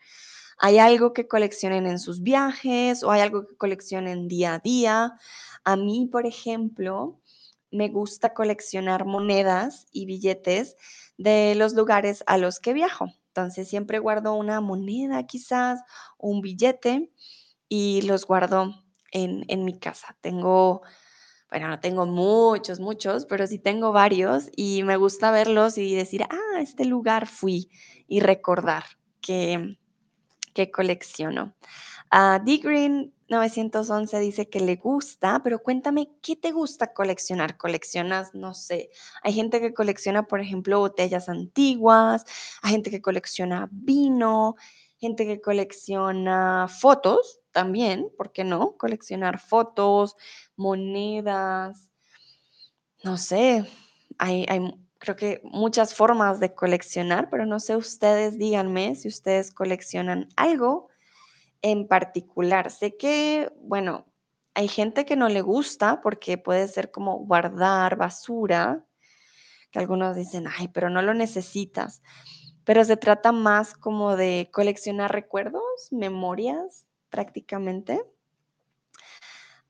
¿Hay 0.58 0.78
algo 0.78 1.14
que 1.14 1.26
coleccionen 1.26 1.88
en 1.88 2.00
sus 2.00 2.22
viajes 2.22 3.02
o 3.04 3.12
hay 3.12 3.22
algo 3.22 3.48
que 3.48 3.56
coleccionen 3.56 4.28
día 4.28 4.56
a 4.56 4.60
día? 4.60 5.18
A 5.64 5.78
mí, 5.78 6.10
por 6.12 6.26
ejemplo, 6.26 7.22
me 7.72 7.88
gusta 7.88 8.34
coleccionar 8.34 9.06
monedas 9.06 9.88
y 9.94 10.06
billetes 10.06 10.76
de 11.18 11.56
los 11.56 11.76
lugares 11.76 12.22
a 12.28 12.38
los 12.38 12.60
que 12.60 12.74
viajo. 12.74 13.06
Entonces 13.28 13.70
siempre 13.70 14.00
guardo 14.00 14.34
una 14.34 14.60
moneda 14.60 15.26
quizás 15.26 15.80
un 16.18 16.42
billete 16.42 17.10
y 17.70 18.02
los 18.02 18.26
guardo 18.26 18.84
en, 19.12 19.64
mi 19.64 19.80
casa. 19.80 20.18
Tengo, 20.20 20.82
bueno, 21.50 21.68
no 21.68 21.80
tengo 21.80 22.06
muchos, 22.06 22.80
muchos, 22.80 23.26
pero 23.26 23.48
sí 23.48 23.58
tengo 23.58 23.92
varios 23.92 24.50
y 24.56 24.84
me 24.84 24.98
gusta 24.98 25.32
verlos 25.32 25.78
y 25.78 25.96
decir, 25.96 26.24
ah, 26.30 26.60
este 26.62 26.86
lugar 26.86 27.28
fui 27.28 27.70
y 28.08 28.20
recordar 28.20 28.84
que, 29.22 29.78
que 30.54 30.70
colecciono. 30.72 31.56
Uh, 32.12 32.44
D. 32.44 32.58
Green 32.58 33.14
911 33.30 34.20
dice 34.20 34.50
que 34.50 34.60
le 34.60 34.76
gusta, 34.76 35.42
pero 35.44 35.60
cuéntame, 35.60 36.10
¿qué 36.22 36.36
te 36.36 36.52
gusta 36.52 36.94
coleccionar? 36.94 37.58
¿Coleccionas, 37.58 38.34
no 38.34 38.54
sé, 38.54 38.90
hay 39.22 39.34
gente 39.34 39.62
que 39.62 39.74
colecciona, 39.74 40.26
por 40.26 40.42
ejemplo, 40.42 40.80
botellas 40.80 41.30
antiguas, 41.30 42.26
hay 42.64 42.72
gente 42.72 42.90
que 42.90 43.02
colecciona 43.02 43.70
vino, 43.72 44.56
gente 44.98 45.26
que 45.26 45.40
colecciona 45.40 46.68
fotos 46.68 47.39
también, 47.52 48.10
¿por 48.18 48.32
qué 48.32 48.44
no? 48.44 48.78
Coleccionar 48.78 49.40
fotos, 49.40 50.16
monedas, 50.56 51.90
no 53.04 53.18
sé, 53.18 53.66
hay, 54.18 54.46
hay 54.50 54.74
creo 55.00 55.16
que 55.16 55.42
muchas 55.44 55.96
formas 55.96 56.40
de 56.40 56.54
coleccionar, 56.54 57.30
pero 57.30 57.46
no 57.46 57.60
sé 57.60 57.76
ustedes, 57.76 58.38
díganme 58.38 58.96
si 58.96 59.08
ustedes 59.08 59.52
coleccionan 59.52 60.28
algo 60.36 60.90
en 61.62 61.88
particular. 61.88 62.70
Sé 62.70 62.98
que, 62.98 63.52
bueno, 63.62 64.06
hay 64.54 64.68
gente 64.68 65.06
que 65.06 65.16
no 65.16 65.30
le 65.30 65.42
gusta 65.42 66.02
porque 66.02 66.38
puede 66.38 66.68
ser 66.68 66.92
como 66.92 67.18
guardar 67.20 67.96
basura, 67.96 68.86
que 69.72 69.80
algunos 69.80 70.16
dicen, 70.16 70.46
ay, 70.58 70.68
pero 70.68 70.90
no 70.90 71.02
lo 71.02 71.14
necesitas. 71.14 72.02
Pero 72.66 72.84
se 72.84 72.98
trata 72.98 73.32
más 73.32 73.74
como 73.74 74.18
de 74.18 74.50
coleccionar 74.52 75.14
recuerdos, 75.14 75.64
memorias 75.92 76.86
prácticamente. 77.10 78.02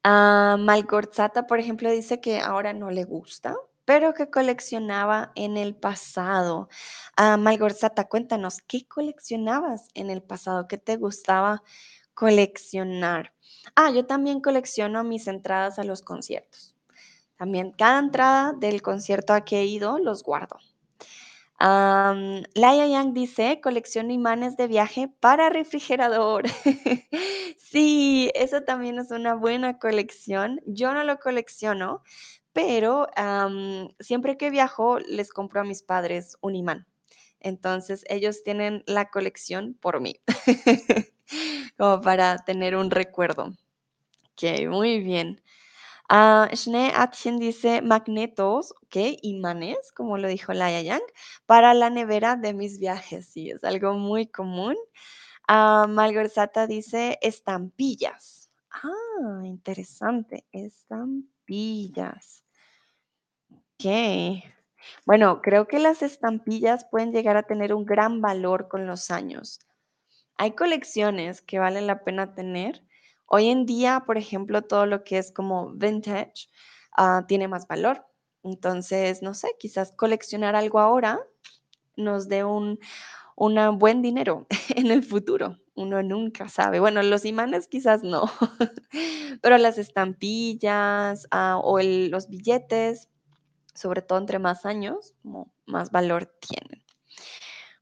Uh, 0.05 0.57
Malgorzata, 0.57 1.45
por 1.45 1.59
ejemplo, 1.59 1.91
dice 1.91 2.21
que 2.21 2.39
ahora 2.39 2.73
no 2.73 2.89
le 2.89 3.03
gusta, 3.03 3.55
pero 3.85 4.13
que 4.13 4.29
coleccionaba 4.29 5.31
en 5.35 5.57
el 5.57 5.75
pasado. 5.75 6.69
Uh, 7.17 7.37
Malgorzata, 7.37 8.05
cuéntanos, 8.05 8.61
¿qué 8.61 8.87
coleccionabas 8.87 9.89
en 9.93 10.09
el 10.09 10.21
pasado? 10.21 10.67
¿Qué 10.67 10.77
te 10.77 10.95
gustaba 10.95 11.63
coleccionar? 12.13 13.33
Ah, 13.75 13.91
yo 13.91 14.05
también 14.05 14.41
colecciono 14.41 15.03
mis 15.03 15.27
entradas 15.27 15.79
a 15.79 15.83
los 15.83 16.01
conciertos. 16.01 16.75
También 17.37 17.71
cada 17.71 17.99
entrada 17.99 18.53
del 18.53 18.81
concierto 18.81 19.33
a 19.33 19.45
que 19.45 19.59
he 19.59 19.65
ido 19.65 19.97
los 19.99 20.23
guardo. 20.23 20.59
Um, 21.61 22.43
Laia 22.55 22.87
Yang 22.87 23.13
dice, 23.13 23.59
colección 23.61 24.11
imanes 24.11 24.55
de 24.55 24.67
viaje 24.67 25.09
para 25.19 25.49
refrigerador. 25.49 26.45
sí, 27.57 28.31
eso 28.33 28.61
también 28.63 28.97
es 28.97 29.11
una 29.11 29.35
buena 29.35 29.77
colección. 29.77 30.61
Yo 30.65 30.93
no 30.93 31.03
lo 31.03 31.19
colecciono, 31.19 32.01
pero 32.53 33.07
siempre 33.99 34.37
que 34.37 34.49
viajo 34.49 34.99
les 34.99 35.33
compro 35.33 35.61
a 35.61 35.65
mis 35.65 35.83
padres 35.83 36.37
un 36.41 36.55
imán. 36.55 36.87
Entonces 37.41 38.05
ellos 38.09 38.43
tienen 38.43 38.83
la 38.85 39.09
colección 39.09 39.73
por 39.81 39.99
mí, 40.01 40.15
como 41.77 42.01
para 42.01 42.37
tener 42.39 42.75
un 42.75 42.89
recuerdo. 42.91 43.53
Ok, 44.33 44.67
muy 44.69 44.99
bien. 44.99 45.41
Uh, 46.11 46.47
Schnee 46.55 46.91
dice 47.37 47.83
magnetos, 47.83 48.73
ok, 48.83 49.19
imanes, 49.21 49.91
como 49.95 50.17
lo 50.17 50.27
dijo 50.27 50.53
Laia 50.53 50.81
Yang, 50.81 51.03
para 51.45 51.75
la 51.75 51.91
nevera 51.91 52.35
de 52.35 52.53
mis 52.53 52.79
viajes. 52.79 53.27
Sí, 53.27 53.51
es 53.51 53.63
algo 53.63 53.93
muy 53.93 54.25
común. 54.27 54.75
Uh, 55.47 55.87
Malgorzata 55.87 56.65
dice 56.65 57.19
estampillas. 57.21 58.49
Ah, 58.71 59.41
interesante, 59.43 60.45
estampillas. 60.51 62.43
Ok. 63.51 64.43
Bueno, 65.05 65.41
creo 65.41 65.67
que 65.67 65.79
las 65.79 66.01
estampillas 66.01 66.85
pueden 66.85 67.11
llegar 67.11 67.37
a 67.37 67.43
tener 67.43 67.73
un 67.73 67.85
gran 67.85 68.21
valor 68.21 68.67
con 68.67 68.87
los 68.87 69.11
años. 69.11 69.59
Hay 70.37 70.53
colecciones 70.53 71.41
que 71.41 71.59
valen 71.59 71.85
la 71.87 72.03
pena 72.03 72.33
tener. 72.33 72.83
Hoy 73.29 73.49
en 73.49 73.65
día, 73.65 74.03
por 74.05 74.17
ejemplo, 74.17 74.61
todo 74.63 74.85
lo 74.85 75.03
que 75.03 75.17
es 75.17 75.31
como 75.31 75.71
vintage 75.71 76.49
ah, 76.97 77.25
tiene 77.27 77.47
más 77.47 77.67
valor. 77.67 78.05
Entonces, 78.43 79.21
no 79.21 79.33
sé, 79.33 79.55
quizás 79.59 79.91
coleccionar 79.91 80.55
algo 80.55 80.79
ahora 80.79 81.19
nos 81.95 82.27
dé 82.29 82.43
un 82.43 82.79
buen 83.77 84.01
dinero 84.01 84.47
en 84.75 84.87
el 84.91 85.03
futuro. 85.03 85.57
Uno 85.75 86.03
nunca 86.03 86.49
sabe. 86.49 86.79
Bueno, 86.79 87.01
los 87.03 87.25
imanes 87.25 87.67
quizás 87.67 88.03
no, 88.03 88.29
pero 89.41 89.57
las 89.57 89.77
estampillas 89.77 91.27
ah, 91.31 91.59
o 91.63 91.79
los 91.81 92.29
billetes 92.29 93.09
sobre 93.79 94.01
todo 94.01 94.19
entre 94.19 94.39
más 94.39 94.65
años, 94.65 95.15
más 95.65 95.89
valor 95.91 96.25
tienen. 96.41 96.83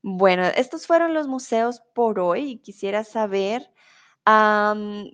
Bueno, 0.03 0.43
estos 0.43 0.85
fueron 0.85 1.15
los 1.15 1.27
museos 1.27 1.81
por 1.95 2.19
hoy 2.19 2.51
y 2.51 2.57
quisiera 2.59 3.03
saber, 3.03 3.71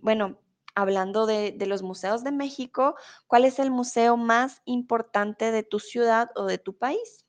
bueno, 0.01 0.39
hablando 0.75 1.25
de, 1.25 1.55
los 1.67 1.83
museos 1.83 2.23
de 2.23 2.31
México, 2.31 2.95
¿cuál 3.27 3.45
es 3.45 3.59
el 3.59 3.71
museo 3.71 4.17
más 4.17 4.61
importante 4.65 5.51
de 5.51 5.63
tu 5.63 5.79
ciudad 5.79 6.29
o 6.35 6.45
de 6.45 6.57
tu 6.57 6.77
país? 6.77 7.25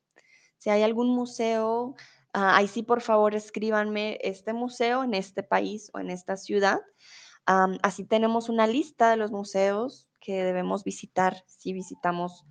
Si 0.59 0.70
hay 0.70 0.83
algún 0.83 1.09
museo, 1.09 1.94
ah, 2.33 2.57
ahí 2.57 2.68
sí 2.68 2.83
por 2.83 3.03
favor 3.03 3.35
escríbanme 3.35 4.18
este 4.23 4.53
museo 4.53 5.05
en 5.05 5.14
este 5.14 5.42
país 5.42 5.90
o 5.92 5.99
en 5.99 6.11
esta 6.11 6.37
ciudad. 6.37 6.81
así 7.83 8.05
tenemos 8.05 8.49
una 8.49 8.66
lista 8.66 9.11
de 9.11 9.16
los 9.16 9.31
museos 9.31 10.09
que 10.20 10.42
debemos 10.42 10.83
visitar 10.83 11.44
si 11.47 11.75
visitamos 11.75 12.47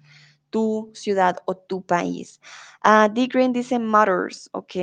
tu 0.51 0.91
ciudad 0.93 1.37
o 1.45 1.57
tu 1.57 1.83
país. 1.83 2.39
Uh, 2.85 3.11
D. 3.11 3.25
Green 3.25 3.53
dice 3.53 3.79
motors, 3.79 4.51
¿ok? 4.53 4.75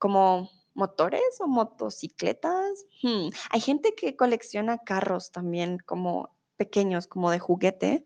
Como 0.00 0.50
motores 0.74 1.40
o 1.40 1.46
motocicletas. 1.46 2.86
Hmm, 3.02 3.28
hay 3.50 3.60
gente 3.60 3.94
que 3.94 4.16
colecciona 4.16 4.78
carros 4.78 5.30
también 5.32 5.78
como 5.86 6.36
pequeños, 6.56 7.06
como 7.06 7.30
de 7.30 7.38
juguete. 7.38 8.04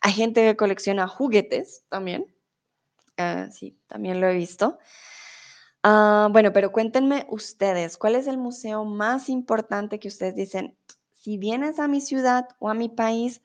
Hay 0.00 0.12
gente 0.12 0.42
que 0.42 0.56
colecciona 0.56 1.08
juguetes 1.08 1.84
también. 1.88 2.34
Ah, 3.16 3.48
sí, 3.50 3.78
también 3.86 4.20
lo 4.20 4.28
he 4.28 4.34
visto. 4.34 4.78
Ah, 5.82 6.28
bueno, 6.32 6.52
pero 6.52 6.72
cuéntenme 6.72 7.26
ustedes, 7.28 7.98
¿cuál 7.98 8.14
es 8.14 8.26
el 8.26 8.38
museo 8.38 8.84
más 8.84 9.28
importante 9.28 9.98
que 9.98 10.08
ustedes 10.08 10.34
dicen? 10.34 10.78
Si 11.16 11.36
vienes 11.36 11.78
a 11.78 11.88
mi 11.88 12.00
ciudad 12.00 12.48
o 12.58 12.70
a 12.70 12.74
mi 12.74 12.88
país, 12.88 13.42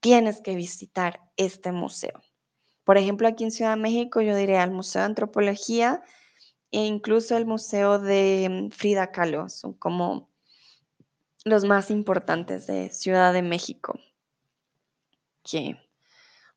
tienes 0.00 0.40
que 0.40 0.56
visitar 0.56 1.20
este 1.36 1.72
museo. 1.72 2.20
Por 2.84 2.98
ejemplo, 2.98 3.28
aquí 3.28 3.44
en 3.44 3.50
Ciudad 3.50 3.72
de 3.72 3.82
México 3.82 4.20
yo 4.20 4.36
diría 4.36 4.62
el 4.62 4.70
Museo 4.70 5.00
de 5.00 5.06
Antropología 5.06 6.02
e 6.74 6.86
incluso 6.86 7.36
el 7.36 7.46
Museo 7.46 8.00
de 8.00 8.68
Frida 8.72 9.12
Kahlo, 9.12 9.48
son 9.48 9.74
como 9.74 10.28
los 11.44 11.64
más 11.64 11.88
importantes 11.88 12.66
de 12.66 12.90
Ciudad 12.90 13.32
de 13.32 13.42
México. 13.42 13.96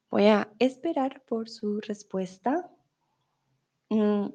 Voy 0.09 0.25
a 0.25 0.49
esperar 0.57 1.21
por 1.27 1.49
su 1.49 1.81
respuesta. 1.81 2.67
Mm, 3.89 4.29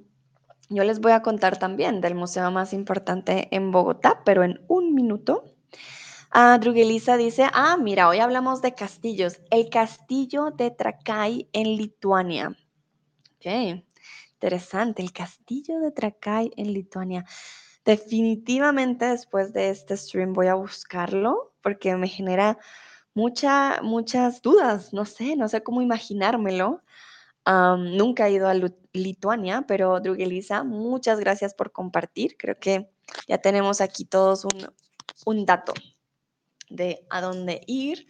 yo 0.68 0.84
les 0.84 1.00
voy 1.00 1.12
a 1.12 1.22
contar 1.22 1.58
también 1.58 2.00
del 2.00 2.14
museo 2.14 2.52
más 2.52 2.72
importante 2.72 3.48
en 3.50 3.72
Bogotá, 3.72 4.22
pero 4.24 4.44
en 4.44 4.64
un 4.68 4.94
minuto. 4.94 5.56
Ah, 6.30 6.56
Drugelisa 6.60 7.16
dice, 7.16 7.48
ah, 7.52 7.76
mira, 7.76 8.08
hoy 8.08 8.20
hablamos 8.20 8.62
de 8.62 8.72
castillos. 8.74 9.40
El 9.50 9.68
castillo 9.68 10.52
de 10.52 10.70
Trakai 10.70 11.48
en 11.52 11.76
Lituania. 11.76 12.56
Ok, 13.36 13.82
interesante, 14.42 15.02
el 15.02 15.12
castillo 15.12 15.78
de 15.78 15.92
Trakai 15.92 16.50
en 16.56 16.72
Lituania. 16.72 17.24
Definitivamente 17.84 19.04
después 19.04 19.52
de 19.52 19.70
este 19.70 19.96
stream 19.96 20.32
voy 20.32 20.48
a 20.48 20.54
buscarlo 20.54 21.52
porque 21.62 21.94
me 21.94 22.08
genera 22.08 22.58
mucha, 23.14 23.80
muchas 23.82 24.42
dudas. 24.42 24.92
No 24.92 25.04
sé, 25.04 25.36
no 25.36 25.48
sé 25.48 25.62
cómo 25.62 25.80
imaginármelo. 25.80 26.82
nunca 27.46 28.26
he 28.26 28.32
ido 28.32 28.48
a 28.48 28.54
Lituania, 28.92 29.64
pero 29.68 30.00
Drugelisa, 30.00 30.64
muchas 30.64 31.20
gracias 31.20 31.54
por 31.54 31.70
compartir. 31.70 32.36
Creo 32.36 32.58
que 32.58 32.90
ya 33.28 33.38
tenemos 33.38 33.80
aquí 33.80 34.04
todos 34.04 34.44
un, 34.44 34.72
un 35.24 35.46
dato 35.46 35.72
de 36.72 37.06
a 37.10 37.20
dónde 37.20 37.60
ir. 37.66 38.06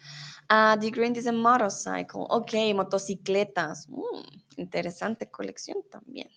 Uh, 0.51 0.79
The 0.79 0.91
Green 0.91 1.13
dice 1.13 1.33
motorcycle. 1.33 2.27
Ok, 2.29 2.53
motocicletas. 2.75 3.89
Mm, 3.89 4.61
interesante 4.61 5.31
colección 5.31 5.79
también. 5.91 6.29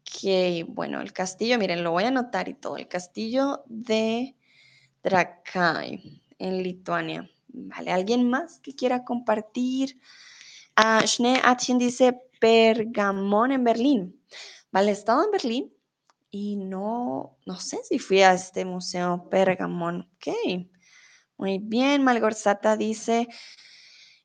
Ok, 0.00 0.68
bueno, 0.68 1.00
el 1.00 1.12
castillo, 1.12 1.58
miren, 1.58 1.82
lo 1.82 1.90
voy 1.90 2.04
a 2.04 2.08
anotar 2.08 2.48
y 2.48 2.54
todo. 2.54 2.76
El 2.76 2.88
castillo 2.88 3.64
de 3.66 4.36
Trakai 5.00 6.22
en 6.38 6.62
Lituania. 6.62 7.28
Vale, 7.48 7.92
¿alguien 7.92 8.28
más 8.28 8.60
que 8.60 8.74
quiera 8.74 9.04
compartir? 9.04 9.98
Uh, 10.76 11.06
Schnee 11.06 11.40
Atchen 11.42 11.78
dice 11.78 12.20
Pergamón 12.40 13.52
en 13.52 13.64
Berlín. 13.64 14.20
Vale, 14.70 14.90
he 14.90 14.92
estado 14.92 15.24
en 15.24 15.30
Berlín 15.30 15.72
y 16.30 16.56
no, 16.56 17.38
no 17.46 17.60
sé 17.60 17.78
si 17.84 17.98
fui 17.98 18.22
a 18.22 18.34
este 18.34 18.64
museo 18.64 19.28
Pergamón. 19.30 20.08
Ok. 20.16 20.73
Muy 21.44 21.58
bien, 21.58 22.02
Malgorzata 22.02 22.74
dice, 22.74 23.28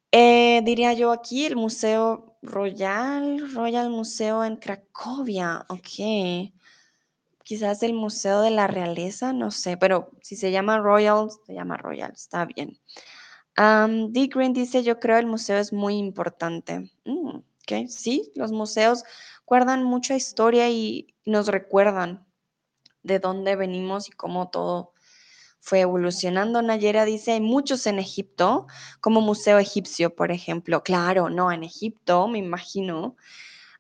eh, 0.09 0.61
diría 0.63 0.93
yo 0.93 1.11
aquí 1.11 1.45
el 1.45 1.57
Museo 1.57 2.37
Royal, 2.41 3.53
Royal 3.53 3.89
Museo 3.89 4.45
en 4.45 4.55
Cracovia, 4.55 5.65
ok. 5.67 6.53
Quizás 7.43 7.83
el 7.83 7.91
Museo 7.91 8.39
de 8.39 8.51
la 8.51 8.67
Realeza, 8.67 9.33
no 9.33 9.51
sé, 9.51 9.75
pero 9.75 10.11
si 10.21 10.37
se 10.37 10.49
llama 10.53 10.77
Royal, 10.77 11.27
se 11.45 11.53
llama 11.53 11.75
Royal, 11.75 12.13
está 12.13 12.45
bien. 12.45 12.79
Um. 13.57 14.13
Green 14.13 14.53
dice, 14.53 14.81
yo 14.81 14.97
creo 15.01 15.17
el 15.17 15.27
museo 15.27 15.57
es 15.57 15.73
muy 15.73 15.97
importante. 15.97 16.89
Mm, 17.03 17.35
ok, 17.35 17.89
sí, 17.89 18.31
los 18.33 18.53
museos 18.53 19.03
guardan 19.45 19.83
mucha 19.83 20.15
historia 20.15 20.69
y 20.69 21.13
nos 21.25 21.47
recuerdan 21.49 22.25
de 23.03 23.19
dónde 23.19 23.57
venimos 23.57 24.07
y 24.07 24.11
cómo 24.11 24.49
todo 24.49 24.93
fue 25.59 25.81
evolucionando. 25.81 26.61
Nayera 26.61 27.05
dice, 27.05 27.33
hay 27.33 27.41
muchos 27.41 27.85
en 27.87 27.99
Egipto, 27.99 28.67
como 29.01 29.21
Museo 29.21 29.59
Egipcio, 29.59 30.15
por 30.15 30.31
ejemplo. 30.31 30.83
Claro, 30.83 31.29
no, 31.29 31.51
en 31.51 31.63
Egipto, 31.63 32.27
me 32.27 32.39
imagino. 32.39 33.15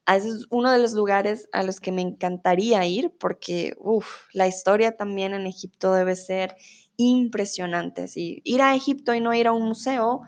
es 0.07 0.45
uno 0.49 0.71
de 0.71 0.79
los 0.79 0.93
lugares 0.93 1.47
a 1.53 1.63
los 1.63 1.79
que 1.79 1.91
me 1.91 2.01
encantaría 2.01 2.85
ir 2.85 3.11
porque, 3.19 3.75
uff, 3.79 4.07
la 4.33 4.47
historia 4.47 4.97
también 4.97 5.33
en 5.33 5.47
Egipto 5.47 5.93
debe 5.93 6.15
ser 6.15 6.55
impresionante. 6.97 8.07
Si 8.07 8.41
ir 8.43 8.61
a 8.61 8.75
Egipto 8.75 9.13
y 9.13 9.21
no 9.21 9.33
ir 9.33 9.47
a 9.47 9.53
un 9.53 9.67
museo, 9.67 10.21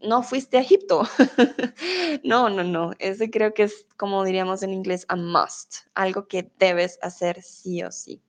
no 0.00 0.22
fuiste 0.22 0.58
a 0.58 0.60
Egipto. 0.60 1.02
no, 2.24 2.48
no, 2.50 2.64
no. 2.64 2.92
Ese 2.98 3.30
creo 3.30 3.54
que 3.54 3.64
es, 3.64 3.86
como 3.96 4.24
diríamos 4.24 4.62
en 4.62 4.72
inglés, 4.72 5.04
a 5.08 5.16
must, 5.16 5.76
algo 5.94 6.28
que 6.28 6.50
debes 6.58 6.98
hacer 7.02 7.42
sí 7.42 7.82
o 7.82 7.90
sí. 7.90 8.22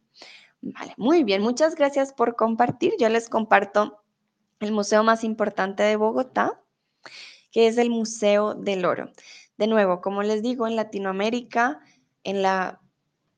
Vale, 0.68 0.96
muy 0.98 1.24
bien, 1.24 1.44
muchas 1.44 1.76
gracias 1.76 2.12
por 2.12 2.36
compartir. 2.36 2.94
Yo 2.98 3.08
les 3.08 3.30
comparto 3.30 4.02
el 4.60 4.72
museo 4.72 5.04
más 5.04 5.24
importante 5.24 5.84
de 5.84 5.96
Bogotá, 5.96 6.60
que 7.52 7.68
es 7.68 7.78
el 7.78 7.92
Museo 7.92 8.56
del 8.56 8.84
Oro. 8.84 9.12
De 9.58 9.68
nuevo, 9.68 10.02
como 10.02 10.24
les 10.24 10.42
digo, 10.42 10.66
en 10.66 10.76
Latinoamérica, 10.76 11.82
en 12.24 12.42
la 12.42 12.82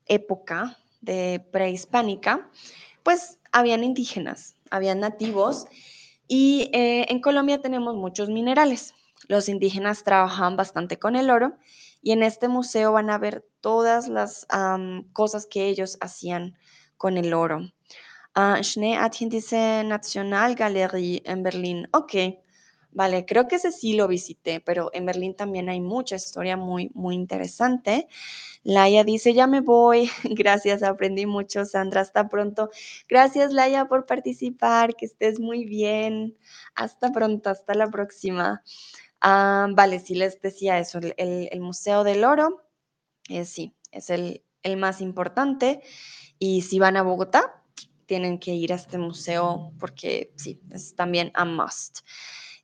época 0.06 0.78
de 1.02 1.46
prehispánica, 1.52 2.48
pues 3.02 3.38
habían 3.52 3.84
indígenas, 3.84 4.56
habían 4.70 5.00
nativos 5.00 5.66
y 6.28 6.70
eh, 6.72 7.04
en 7.10 7.20
Colombia 7.20 7.60
tenemos 7.60 7.94
muchos 7.94 8.30
minerales. 8.30 8.94
Los 9.28 9.50
indígenas 9.50 10.02
trabajaban 10.02 10.56
bastante 10.56 10.98
con 10.98 11.14
el 11.14 11.28
oro 11.28 11.58
Y 12.00 12.12
en 12.12 12.22
este 12.22 12.48
museo 12.48 12.92
van 12.92 13.10
a 13.10 13.18
ver 13.18 13.44
todas 13.60 14.08
las 14.08 14.46
cosas 15.12 15.46
que 15.46 15.68
ellos 15.68 15.98
hacían 16.00 16.56
con 16.98 17.16
el 17.16 17.32
oro. 17.32 17.60
Uh, 18.36 18.62
Schnee 18.62 18.98
Nationalgalerie 19.84 21.22
en 21.24 21.42
Berlín. 21.42 21.88
Ok, 21.92 22.14
vale, 22.90 23.24
creo 23.24 23.48
que 23.48 23.56
ese 23.56 23.72
sí 23.72 23.94
lo 23.94 24.06
visité, 24.06 24.60
pero 24.60 24.90
en 24.92 25.06
Berlín 25.06 25.34
también 25.34 25.68
hay 25.70 25.80
mucha 25.80 26.16
historia 26.16 26.56
muy, 26.56 26.90
muy 26.94 27.14
interesante. 27.14 28.06
Laia 28.62 29.04
dice, 29.04 29.32
ya 29.32 29.46
me 29.46 29.60
voy. 29.60 30.10
Gracias, 30.24 30.82
aprendí 30.82 31.24
mucho, 31.24 31.64
Sandra. 31.64 32.02
Hasta 32.02 32.28
pronto. 32.28 32.70
Gracias, 33.08 33.52
Laia, 33.52 33.86
por 33.86 34.04
participar. 34.06 34.94
Que 34.94 35.06
estés 35.06 35.40
muy 35.40 35.64
bien. 35.64 36.36
Hasta 36.74 37.10
pronto, 37.10 37.50
hasta 37.50 37.74
la 37.74 37.88
próxima. 37.88 38.62
Ah, 39.20 39.68
vale, 39.72 39.98
sí 40.00 40.14
les 40.14 40.40
decía 40.40 40.78
eso, 40.78 41.00
el, 41.16 41.60
Museo 41.60 42.04
del 42.04 42.24
Oro, 42.24 42.62
eh, 43.28 43.44
sí, 43.44 43.74
es 43.90 44.10
el, 44.10 44.44
el 44.62 44.76
más 44.76 45.00
importante. 45.00 45.82
Y 46.38 46.62
si 46.62 46.78
van 46.78 46.96
a 46.96 47.02
Bogotá, 47.02 47.62
tienen 48.06 48.38
que 48.38 48.54
ir 48.54 48.72
a 48.72 48.76
este 48.76 48.98
museo 48.98 49.72
porque 49.78 50.32
sí, 50.36 50.60
es 50.72 50.94
también 50.94 51.30
a 51.34 51.44
must. 51.44 52.00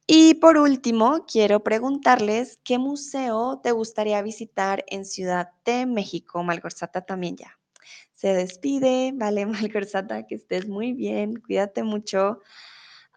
Y 0.06 0.34
por 0.34 0.58
último, 0.58 1.24
quiero 1.26 1.62
preguntarles 1.62 2.58
qué 2.62 2.78
museo 2.78 3.60
te 3.62 3.72
gustaría 3.72 4.20
visitar 4.22 4.84
en 4.88 5.04
Ciudad 5.04 5.50
de 5.64 5.87
México. 5.87 6.42
Malgorzata 6.42 7.02
también 7.02 7.37
ya. 7.37 7.58
Se 8.14 8.34
despide, 8.34 9.12
vale, 9.14 9.46
Malgorzata, 9.46 10.26
que 10.26 10.34
estés 10.34 10.68
muy 10.68 10.92
bien, 10.92 11.40
cuídate 11.40 11.82
mucho. 11.82 12.40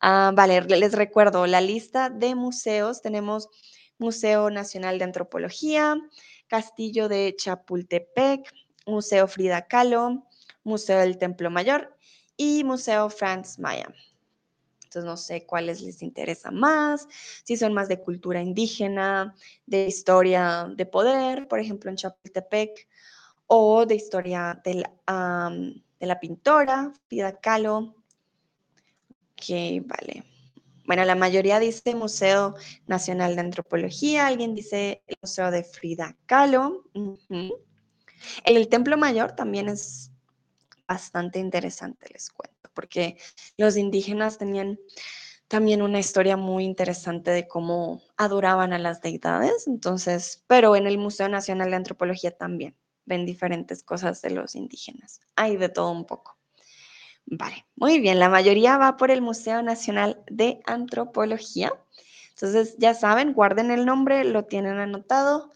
Ah, 0.02 0.32
vale, 0.34 0.62
les 0.62 0.94
recuerdo 0.94 1.48
la 1.48 1.62
lista 1.62 2.10
de 2.10 2.36
museos. 2.36 3.02
Tenemos 3.02 3.50
Museo 3.98 4.50
Nacional 4.50 4.98
de 5.00 5.06
Antropología, 5.06 5.98
Castillo 6.48 7.10
de 7.10 7.36
Chapultepec, 7.38 8.50
Museo 8.86 9.28
Frida 9.28 9.68
Kahlo, 9.68 10.27
Museo 10.68 11.00
del 11.00 11.18
Templo 11.18 11.50
Mayor 11.50 11.98
y 12.36 12.64
Museo 12.64 13.10
Franz 13.10 13.58
Mayer. 13.58 13.94
Entonces 14.84 15.06
no 15.06 15.18
sé 15.18 15.46
cuáles 15.46 15.82
les 15.82 16.02
interesa 16.02 16.52
más, 16.52 17.08
si 17.44 17.58
son 17.58 17.74
más 17.74 17.88
de 17.88 18.00
cultura 18.00 18.42
indígena, 18.42 19.36
de 19.66 19.88
historia 19.88 20.72
de 20.76 20.86
poder, 20.86 21.48
por 21.48 21.60
ejemplo 21.60 21.90
en 21.90 21.98
Chapultepec, 21.98 22.88
o 23.48 23.86
de 23.86 23.96
historia 23.96 24.62
de 24.64 24.86
la, 26.00 26.20
pintora 26.20 26.92
Frida 27.08 27.40
Kahlo, 27.40 27.96
Ok, 29.34 29.86
vale. 29.86 30.24
Bueno, 30.86 31.06
la 31.06 31.16
mayoría 31.16 31.60
dice 31.60 31.94
Museo 31.94 32.56
Nacional 32.88 33.36
de 33.36 33.42
Antropología, 33.42 34.26
alguien 34.26 34.56
dice 34.56 35.04
el 35.06 35.18
Museo 35.22 35.52
de 35.52 35.64
Frida 35.64 36.18
Kahlo. 36.26 36.86
El 38.46 38.68
Templo 38.68 38.98
Mayor 38.98 39.34
también 39.34 39.70
es 39.70 40.12
bastante 40.88 41.40
interesante, 41.40 42.08
les 42.14 42.30
cuento, 42.30 42.70
porque 42.74 43.18
los 43.58 43.78
indígenas 43.78 44.38
tenían 44.38 44.80
también 45.48 45.82
una 45.82 46.00
historia 46.00 46.38
muy 46.38 46.66
interesante 46.66 47.32
de 47.32 47.48
cómo 47.48 48.02
adoraban 48.18 48.74
a 48.74 48.80
las 48.80 49.02
deidades, 49.02 49.68
entonces, 49.68 50.44
pero 50.48 50.76
en 50.76 50.88
el 50.88 50.98
Museo 50.98 51.30
Nacional 51.30 51.70
de 51.70 51.78
Antropología 51.78 52.32
también 52.32 52.76
ven 53.06 53.26
diferentes 53.26 53.84
cosas 53.84 54.22
de 54.22 54.32
los 54.32 54.56
indígenas. 54.56 55.22
Hay 55.36 55.56
de 55.56 55.70
todo 55.70 55.92
un 55.92 56.06
poco. 56.06 56.38
Vale, 57.26 57.66
muy 57.76 58.00
bien, 58.00 58.20
la 58.20 58.30
mayoría 58.30 58.78
va 58.78 58.98
por 58.98 59.12
el 59.12 59.22
Museo 59.22 59.62
Nacional 59.62 60.24
de 60.30 60.62
Antropología. 60.66 61.74
Entonces, 62.30 62.76
ya 62.78 62.94
saben, 62.94 63.34
guarden 63.34 63.72
el 63.72 63.86
nombre, 63.86 64.24
lo 64.24 64.46
tienen 64.46 64.78
anotado 64.78 65.52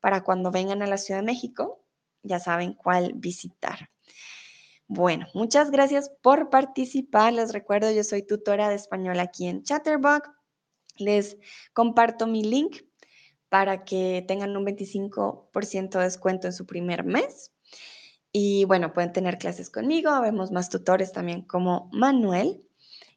para 0.00 0.22
cuando 0.22 0.50
vengan 0.50 0.82
a 0.82 0.86
la 0.86 0.96
Ciudad 0.96 1.20
de 1.20 1.26
México, 1.26 1.82
ya 2.22 2.38
saben 2.38 2.74
cuál 2.74 3.12
visitar. 3.14 3.90
Bueno, 4.92 5.28
muchas 5.34 5.70
gracias 5.70 6.10
por 6.20 6.50
participar. 6.50 7.32
Les 7.32 7.52
recuerdo, 7.52 7.92
yo 7.92 8.02
soy 8.02 8.24
tutora 8.24 8.68
de 8.68 8.74
español 8.74 9.20
aquí 9.20 9.46
en 9.46 9.62
Chatterbox. 9.62 10.28
Les 10.96 11.36
comparto 11.72 12.26
mi 12.26 12.42
link 12.42 12.78
para 13.48 13.84
que 13.84 14.24
tengan 14.26 14.56
un 14.56 14.66
25% 14.66 15.90
de 15.90 16.04
descuento 16.04 16.48
en 16.48 16.52
su 16.52 16.66
primer 16.66 17.04
mes. 17.04 17.52
Y 18.32 18.64
bueno, 18.64 18.92
pueden 18.92 19.12
tener 19.12 19.38
clases 19.38 19.70
conmigo, 19.70 20.20
vemos 20.22 20.50
más 20.50 20.70
tutores 20.70 21.12
también 21.12 21.42
como 21.42 21.88
Manuel. 21.92 22.60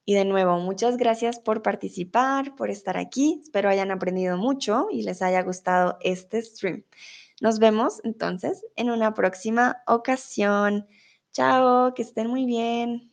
Y 0.06 0.14
de 0.14 0.26
nuevo, 0.26 0.60
muchas 0.60 0.96
gracias 0.96 1.40
por 1.40 1.64
participar, 1.64 2.56
por 2.56 2.70
estar 2.70 2.98
aquí. 2.98 3.42
Espero 3.42 3.70
hayan 3.70 3.90
aprendido 3.90 4.38
mucho 4.38 4.90
y 4.92 5.02
les 5.02 5.24
haya 5.24 5.42
gustado 5.42 5.98
este 6.02 6.40
stream. 6.44 6.84
Nos 7.42 7.58
vemos 7.58 8.00
entonces 8.04 8.64
en 8.76 8.92
una 8.92 9.16
próxima 9.16 9.82
ocasión. 9.88 10.88
Chao, 11.34 11.94
que 11.96 12.02
estén 12.04 12.28
muy 12.30 12.46
bien. 12.46 13.13